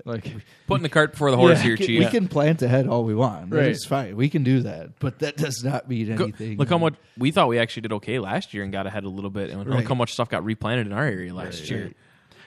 [0.06, 0.24] like,
[0.66, 1.98] putting the cart before the horse Yeah, here, can- chief.
[2.00, 3.50] We can plant ahead all we want.
[3.50, 3.68] That Right.
[3.68, 4.16] is fine.
[4.16, 6.56] We can do that, but that does not mean Go- anything.
[6.56, 9.08] look how much we thought we actually did okay last year and got ahead a
[9.08, 9.86] little bit, and look Right.
[9.86, 11.92] how much stuff got replanted in our area last year.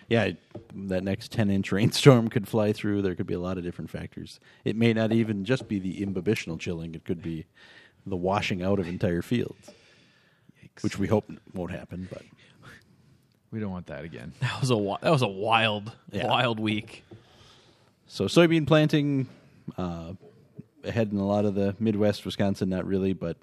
[0.10, 0.32] yeah,
[0.76, 3.02] that next 10 inch rainstorm could fly through.
[3.04, 4.40] There could be a lot of different factors.
[4.64, 7.46] It may not even just be the imbibitional chilling, it could be
[8.06, 9.70] the washing out of entire fields,
[10.82, 12.08] which we hope won't happen.
[12.12, 12.22] But
[13.52, 14.34] we don't want that again.
[14.42, 16.28] That was a wi- that was a wild Yeah.
[16.28, 17.04] wild week.
[18.08, 19.28] so, soybean planting
[19.78, 20.14] uh,
[20.84, 23.38] ahead in a lot of the Midwest, Wisconsin, not really, but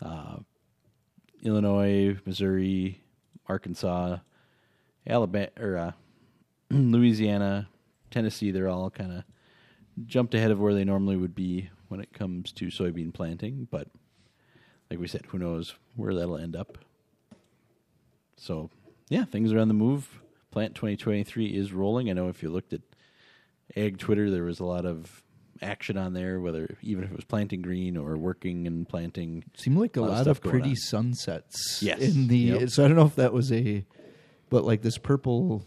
[0.00, 0.36] uh,
[1.42, 3.00] Illinois, Missouri,
[3.46, 4.18] Arkansas,
[5.06, 5.92] Alabama, or uh,
[6.70, 7.68] Louisiana,
[8.10, 9.24] Tennessee, they're all kind of
[10.06, 13.68] jumped ahead of where they normally would be when it comes to soybean planting.
[13.70, 13.86] But
[14.90, 16.78] like we said, who knows where that'll end up.
[18.36, 18.70] So,
[19.08, 20.20] yeah, things are on the move.
[20.50, 22.10] Plant 2023 is rolling.
[22.10, 22.80] I know if you looked at
[23.76, 25.22] Ag Twitter, there was a lot of
[25.60, 29.44] action on there, whether even if it was planting green or working and planting.
[29.54, 30.76] seemed like a lot of lot stuff of pretty on.
[30.76, 31.82] sunsets.
[31.82, 32.00] Yes.
[32.00, 32.70] In the Yep.
[32.70, 33.84] so I don't know if that was a,
[34.50, 35.64] but like this purple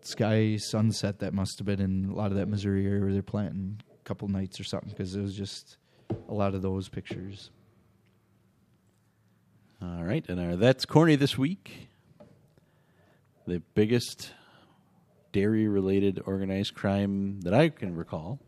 [0.00, 3.22] sky sunset that must have been in a lot of that Missouri area where they're
[3.22, 5.76] planting a couple nights or something because it was just
[6.30, 7.50] a lot of those pictures.
[9.82, 11.88] All right, and our that's corny this week.
[13.46, 14.32] The biggest
[15.32, 18.40] dairy-related organized crime that I can recall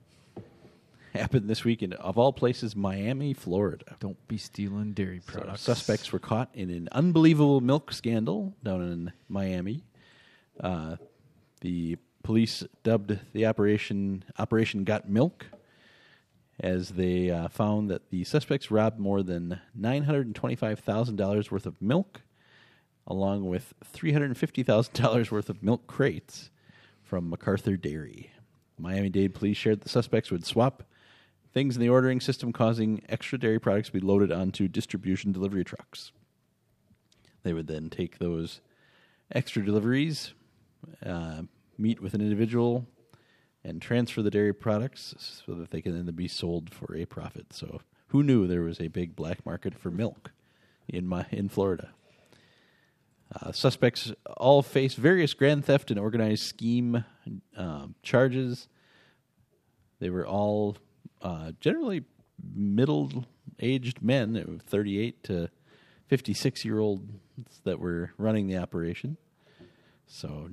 [1.12, 3.84] happened this week in, of all places, Miami, Florida.
[4.00, 5.60] Don't be stealing dairy So products.
[5.60, 9.84] suspects were caught in an unbelievable milk scandal down in Miami.
[10.58, 10.96] Uh,
[11.60, 15.46] the police dubbed the operation Operation Got Milk,
[16.58, 21.16] as they uh, found that the suspects robbed more than nine hundred and twenty-five thousand
[21.16, 22.22] dollars worth of milk,
[23.06, 26.50] along with three hundred and fifty thousand dollars worth of milk crates
[27.02, 28.30] from McArthur Dairy.
[28.78, 30.84] Miami-Dade police shared the suspects would swap
[31.52, 35.64] things in the ordering system, causing extra dairy products to be loaded onto distribution delivery
[35.64, 36.12] trucks.
[37.42, 38.60] They would then take those
[39.32, 40.32] extra deliveries,
[41.04, 41.42] uh,
[41.80, 42.86] meet with an individual,
[43.64, 47.52] and transfer the dairy products so that they can then be sold for a profit.
[47.52, 50.32] So, who knew there was a big black market for milk
[50.88, 51.90] in my in Florida?
[53.40, 57.04] Uh, suspects all face various grand theft and organized scheme
[57.56, 58.66] um, charges.
[60.00, 60.76] They were all
[61.22, 62.02] uh, generally
[62.54, 63.24] middle
[63.60, 65.50] aged men, uh, 38 to
[66.08, 67.04] 56 year olds
[67.64, 69.16] that were running the operation.
[70.06, 70.50] So,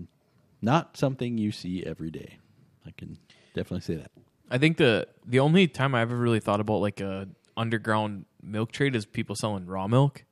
[0.62, 2.38] not something you see every day.
[2.86, 3.18] I can
[3.54, 4.12] definitely say that.
[4.50, 8.72] I think the the only time I ever really thought about like a underground milk
[8.72, 10.24] trade is people selling raw milk.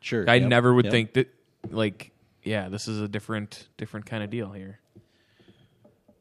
[0.00, 0.28] Sure.
[0.28, 0.92] I yep, never would yep.
[0.92, 1.34] think that
[1.70, 2.12] like
[2.42, 4.80] yeah, this is a different different kind of deal here.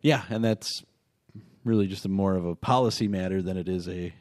[0.01, 0.83] Yeah, and that's
[1.63, 4.13] really just a more of a policy matter than it is a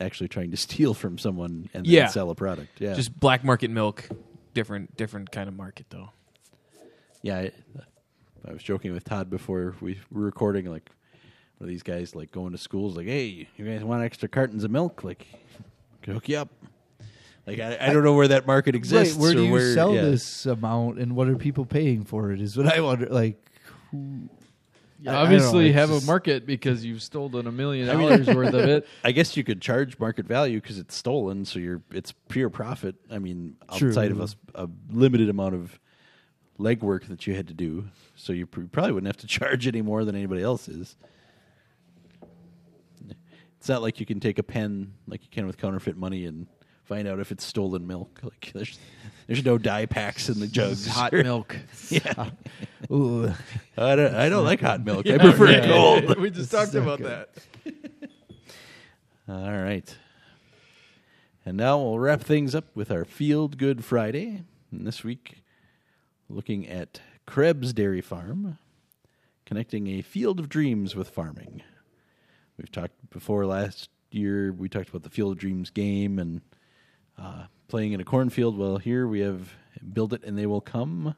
[0.00, 2.06] actually trying to steal from someone and then Yeah.
[2.06, 2.80] sell a product.
[2.80, 2.94] Yeah.
[2.94, 4.08] Just black market milk,
[4.54, 6.10] different different kind of market though.
[7.22, 7.38] yeah.
[7.38, 7.52] I,
[8.46, 10.66] I was joking with Todd before we were recording.
[10.66, 10.90] Like,
[11.58, 14.64] one of these guys like going to schools, like, "Hey, you guys want extra cartons
[14.64, 15.04] of milk?
[15.04, 15.26] Like,
[16.02, 16.50] can hook you up."
[17.46, 19.14] Like, I, I don't know where that market exists.
[19.14, 20.02] right, where or do you where, sell yeah.
[20.02, 22.40] this amount, and what are people paying for it?
[22.40, 23.06] Is what I wonder.
[23.06, 23.38] Like,
[23.90, 24.28] who,
[25.06, 28.26] I- I know, obviously it's have just- a market because you've stolen a million dollars
[28.26, 28.86] worth of it.
[29.04, 32.94] I guess you could charge market value because it's stolen, so you're it's pure profit.
[33.10, 33.90] I mean, True.
[33.90, 35.78] outside of a, limited amount of
[36.58, 39.82] legwork that you had to do, so you pr- probably wouldn't have to charge any
[39.82, 40.96] more than anybody else is.
[43.58, 46.46] It's not like you can take a pen like you can with counterfeit money and
[46.84, 48.20] find out if it's stolen milk.
[48.22, 48.78] Like there's
[49.26, 50.86] there's no dye packs in the jugs.
[50.86, 51.56] Hot milk.
[51.88, 52.30] yeah,
[52.92, 53.32] Ooh.
[53.78, 55.06] I don't, I don't like hot milk.
[55.08, 56.18] I prefer it cold.
[56.18, 57.30] we just talked about that.
[59.26, 59.96] All right.
[61.46, 64.42] And now we'll wrap things up with our Field Good Friday.
[64.70, 65.42] And this week,
[66.28, 68.58] looking at Krebs Dairy Farm,
[69.46, 71.62] connecting a field of dreams with farming.
[72.56, 76.40] We've talked before last year, we talked about the Field of Dreams game and
[77.18, 78.56] uh, playing in a cornfield.
[78.56, 79.54] Well, here we have
[79.92, 81.16] Build It and They Will Come.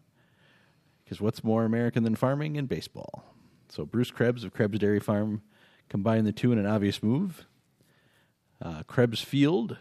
[1.05, 3.25] Because what's more American than farming and baseball?
[3.69, 5.43] So Bruce Krebs of Krebs Dairy Farm
[5.89, 7.47] combined the two in an obvious move.
[8.61, 9.77] Uh, Krebs Field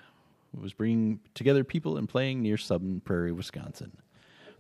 [0.54, 3.98] was bringing together people and playing near Sun Prairie, Wisconsin.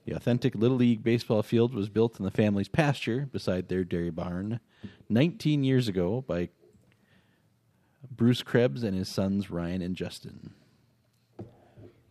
[0.05, 4.11] The authentic Little League baseball field was built in the family's pasture beside their dairy
[4.11, 4.59] barn
[5.09, 6.49] 19 years ago by
[8.09, 10.53] Bruce Krebs and his sons Ryan and Justin.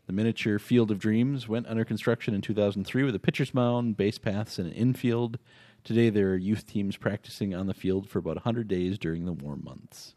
[0.06, 4.18] The miniature Field of Dreams went under construction in 2003 with a pitcher's mound, base
[4.18, 5.38] paths, and an infield.
[5.84, 9.32] Today, there are youth teams practicing on the field for about 100 days during the
[9.32, 10.14] warm months.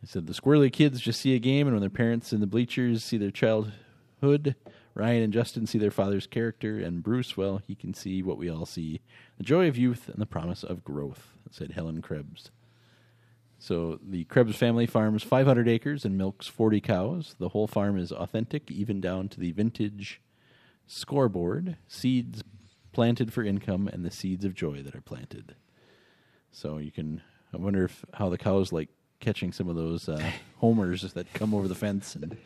[0.00, 2.46] He said the squirrely kids just see a game, and when their parents in the
[2.46, 4.56] bleachers see their childhood,
[4.98, 8.50] Ryan and Justin see their father's character, and Bruce, well, he can see what we
[8.50, 9.00] all see
[9.36, 12.50] the joy of youth and the promise of growth, said Helen Krebs.
[13.60, 17.36] So the Krebs family farms 500 acres and milks 40 cows.
[17.38, 20.20] The whole farm is authentic, even down to the vintage
[20.88, 22.42] scoreboard, seeds
[22.92, 25.54] planted for income, and the seeds of joy that are planted.
[26.50, 27.22] So you can.
[27.54, 28.88] I wonder if how the cows like
[29.20, 32.36] catching some of those uh, homers that come over the fence and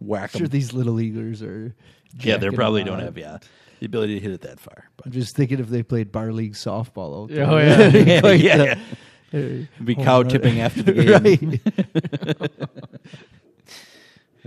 [0.00, 1.74] whack sure these little leaguers are.
[2.18, 3.04] yeah, they jacking probably them don't out.
[3.04, 3.38] have yeah
[3.80, 4.84] the ability to hit it that far.
[4.86, 7.90] I'm But just thinking if they played bar league softball out Yeah, there.
[7.94, 8.20] oh, yeah.
[8.22, 8.78] Like yeah, yeah.
[9.32, 11.60] uh, It'd be cow tipping after the game.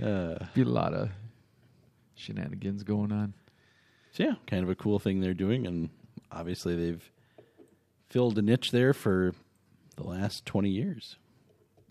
[0.02, 1.10] Uh, Be a lot of
[2.14, 3.34] shenanigans going on.
[4.12, 5.90] So yeah, kind of a cool thing they're doing, and
[6.30, 7.10] obviously they've
[8.08, 9.34] filled a niche there for
[9.96, 11.16] the last twenty years.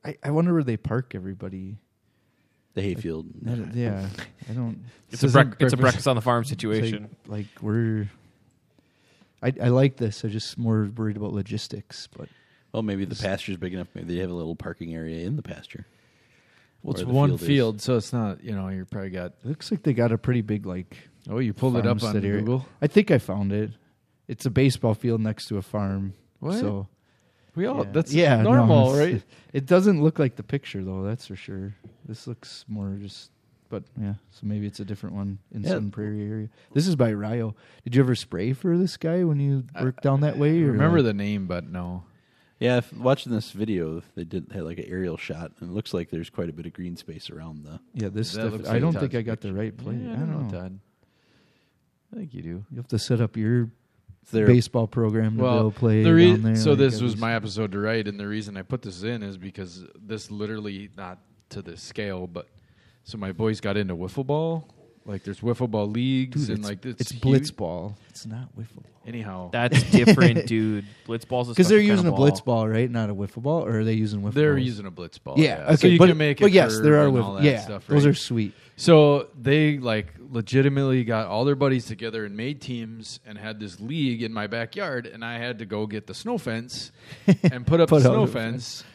[0.06, 1.78] I, I wonder where they park everybody.
[2.76, 3.28] The hayfield.
[3.46, 4.08] I don't- yeah,
[4.50, 4.84] I don't.
[5.12, 7.16] It's a isn't brec- it's a breakfast on the farm It's like- situation.
[7.28, 8.10] Like, we're.
[9.44, 10.24] I I like this.
[10.24, 12.30] I'm just more worried about logistics, but
[12.72, 13.90] Well, maybe the pasture's big enough.
[13.94, 15.86] Maybe they have a little parking area in the pasture.
[16.82, 17.48] Well, it's Where the one field is.
[17.48, 18.44] field, so it's not.
[18.44, 19.34] You know, you probably got.
[19.44, 20.98] it looks like they got a pretty big like.
[21.30, 22.40] Oh, you pulled it up on farmstead area.
[22.40, 22.66] Google.
[22.82, 23.72] I think I found it.
[24.28, 26.14] It's a baseball field next to a farm.
[26.40, 26.60] What?
[26.60, 26.88] So
[27.56, 27.86] We all.
[27.86, 27.92] yeah.
[27.92, 29.24] That's yeah, no, normal, it's- right?
[29.54, 31.04] It doesn't look like the picture though.
[31.04, 31.76] That's for sure.
[32.08, 33.30] This looks more just.
[33.70, 35.70] But yeah, so maybe it's a different one in Yeah.
[35.70, 36.50] Sun Prairie area.
[36.74, 37.56] This is by Rio.
[37.84, 40.60] Did you ever spray for this guy when you worked down that way?
[40.60, 42.04] I remember like- the name, but no.
[42.60, 45.92] Yeah, if, watching this video, they did had like an aerial shot, and it looks
[45.94, 47.80] like there's quite a bit of green space around the.
[47.96, 48.52] Yeah, this stuff.
[48.54, 50.00] looks I don't Todd's think I got the right plate.
[50.02, 50.60] Yeah, I don't know.
[50.60, 50.80] Todd.
[52.14, 52.66] I think you do.
[52.70, 53.70] You have to set up your
[54.32, 56.56] Their baseball program to Well, go play the rea- down there.
[56.58, 59.24] so like this was my episode to write, and the reason I put this in
[59.24, 61.18] is because this literally not
[61.50, 62.48] to this scale, but
[63.04, 64.68] so my boys got into wiffle ball.
[65.06, 67.22] Like there's wiffle ball leagues, Dude, and it's, like it's huge.
[67.22, 67.96] blitzball.
[68.10, 68.94] It's not wiffle ball.
[69.06, 70.86] Anyhow, That's different, dude.
[71.06, 72.90] Blitzball's Because they're using a blitz ball, right?
[72.90, 74.34] Not a wiffle ball, or are they using wiffle?
[74.34, 74.66] they're balls?
[74.66, 75.36] using a blitz ball.
[75.38, 76.44] Yeah, so okay, you but, can make it.
[76.44, 77.44] but yes, there are curve wiffle.
[77.44, 78.54] Yeah, stuff, those are sweet.
[78.78, 83.82] So they like legitimately got all their buddies together and made teams and had this
[83.82, 86.94] league in my backyard, and I had to go get the snow fence
[87.28, 88.86] and put up Put the snow a fence.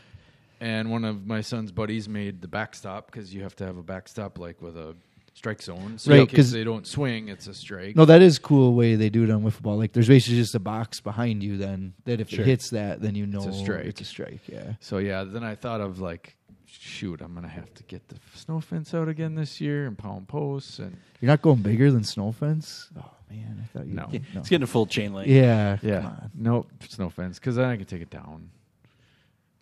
[0.60, 3.82] And one of my son's buddies made the backstop because you have to have a
[3.82, 4.96] backstop like with a
[5.34, 7.94] strike zone, so Right, because they don't swing, it's a strike.
[7.94, 9.76] No, that is cool way they do it on wiffle ball.
[9.76, 11.56] Like there's basically just a box behind you.
[11.56, 12.40] Then that if Sure.
[12.40, 13.84] it hits that, then you know it's a strike.
[13.86, 14.40] It's a strike.
[14.48, 14.72] Yeah.
[14.80, 16.34] So yeah, then I thought of like
[16.66, 20.26] shoot, I'm gonna have to get the snow fence out again this year and pound
[20.28, 22.90] posts and You're not going bigger than snow fence?
[22.98, 23.94] Oh man, I thought you.
[23.94, 24.08] No.
[24.10, 24.40] Yeah, no.
[24.40, 25.28] It's getting a full chain link.
[25.28, 26.30] Yeah, come yeah, on.
[26.34, 28.50] nope, snow fence because then I can take it down.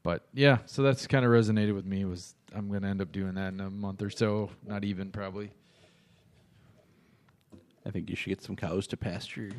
[0.06, 2.04] But yeah, so that's kind of resonated with me.
[2.04, 5.50] Was I'm gonna end up doing that in a month or so, not even probably.
[7.84, 9.50] I think you should get some cows to pasture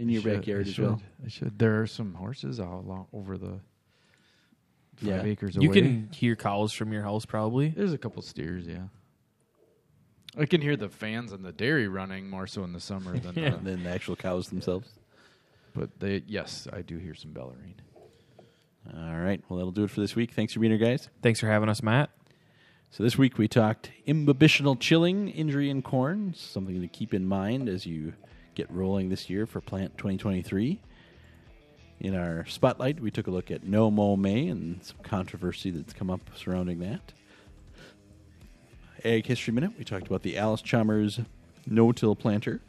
[0.00, 1.02] in your Should- backyard I as should, well.
[1.24, 1.56] I should.
[1.56, 3.60] There are some horses all along over the
[4.96, 5.22] five Yeah.
[5.22, 5.80] acres You away.
[5.82, 7.68] can hear cows from your house probably.
[7.68, 8.88] There's a couple steers, yeah.
[10.36, 13.34] I can hear the fans and the dairy running more so in the summer than
[13.36, 13.50] Yeah.
[13.50, 14.88] the, than the actual cows themselves.
[15.74, 17.74] but they yes, I do hear some bellowing.
[18.90, 19.42] All right.
[19.48, 20.32] Well, that'll do it for this week.
[20.32, 21.08] Thanks for being here, guys.
[21.22, 22.10] Thanks for having us, Matt.
[22.90, 27.68] So this week we talked imbibitional chilling, injury in corn, something to keep in mind
[27.68, 28.12] as you
[28.54, 30.80] get rolling this year for Plant 2023.
[32.00, 35.92] In our spotlight, we took a look at No Mow May and some controversy that's
[35.92, 37.12] come up surrounding that.
[39.04, 41.20] Ag History Minute, we talked about the Allis-Chalmers
[41.66, 42.60] no-till planter.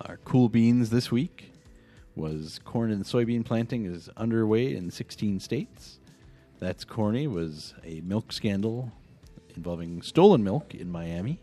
[0.00, 1.52] Our cool beans this week
[2.18, 6.00] was corn and soybean planting is underway in 16 states.
[6.58, 8.92] That's Corny was a milk scandal
[9.54, 11.40] involving stolen milk in Miami.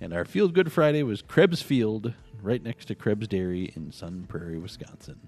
[0.00, 4.26] And our Field Good Friday was Krebs Field, right next to Krebs Dairy in Sun
[4.28, 5.20] Prairie, Wisconsin.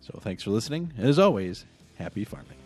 [0.00, 0.92] So thanks for listening.
[0.96, 1.64] And as always,
[1.96, 2.58] happy farming.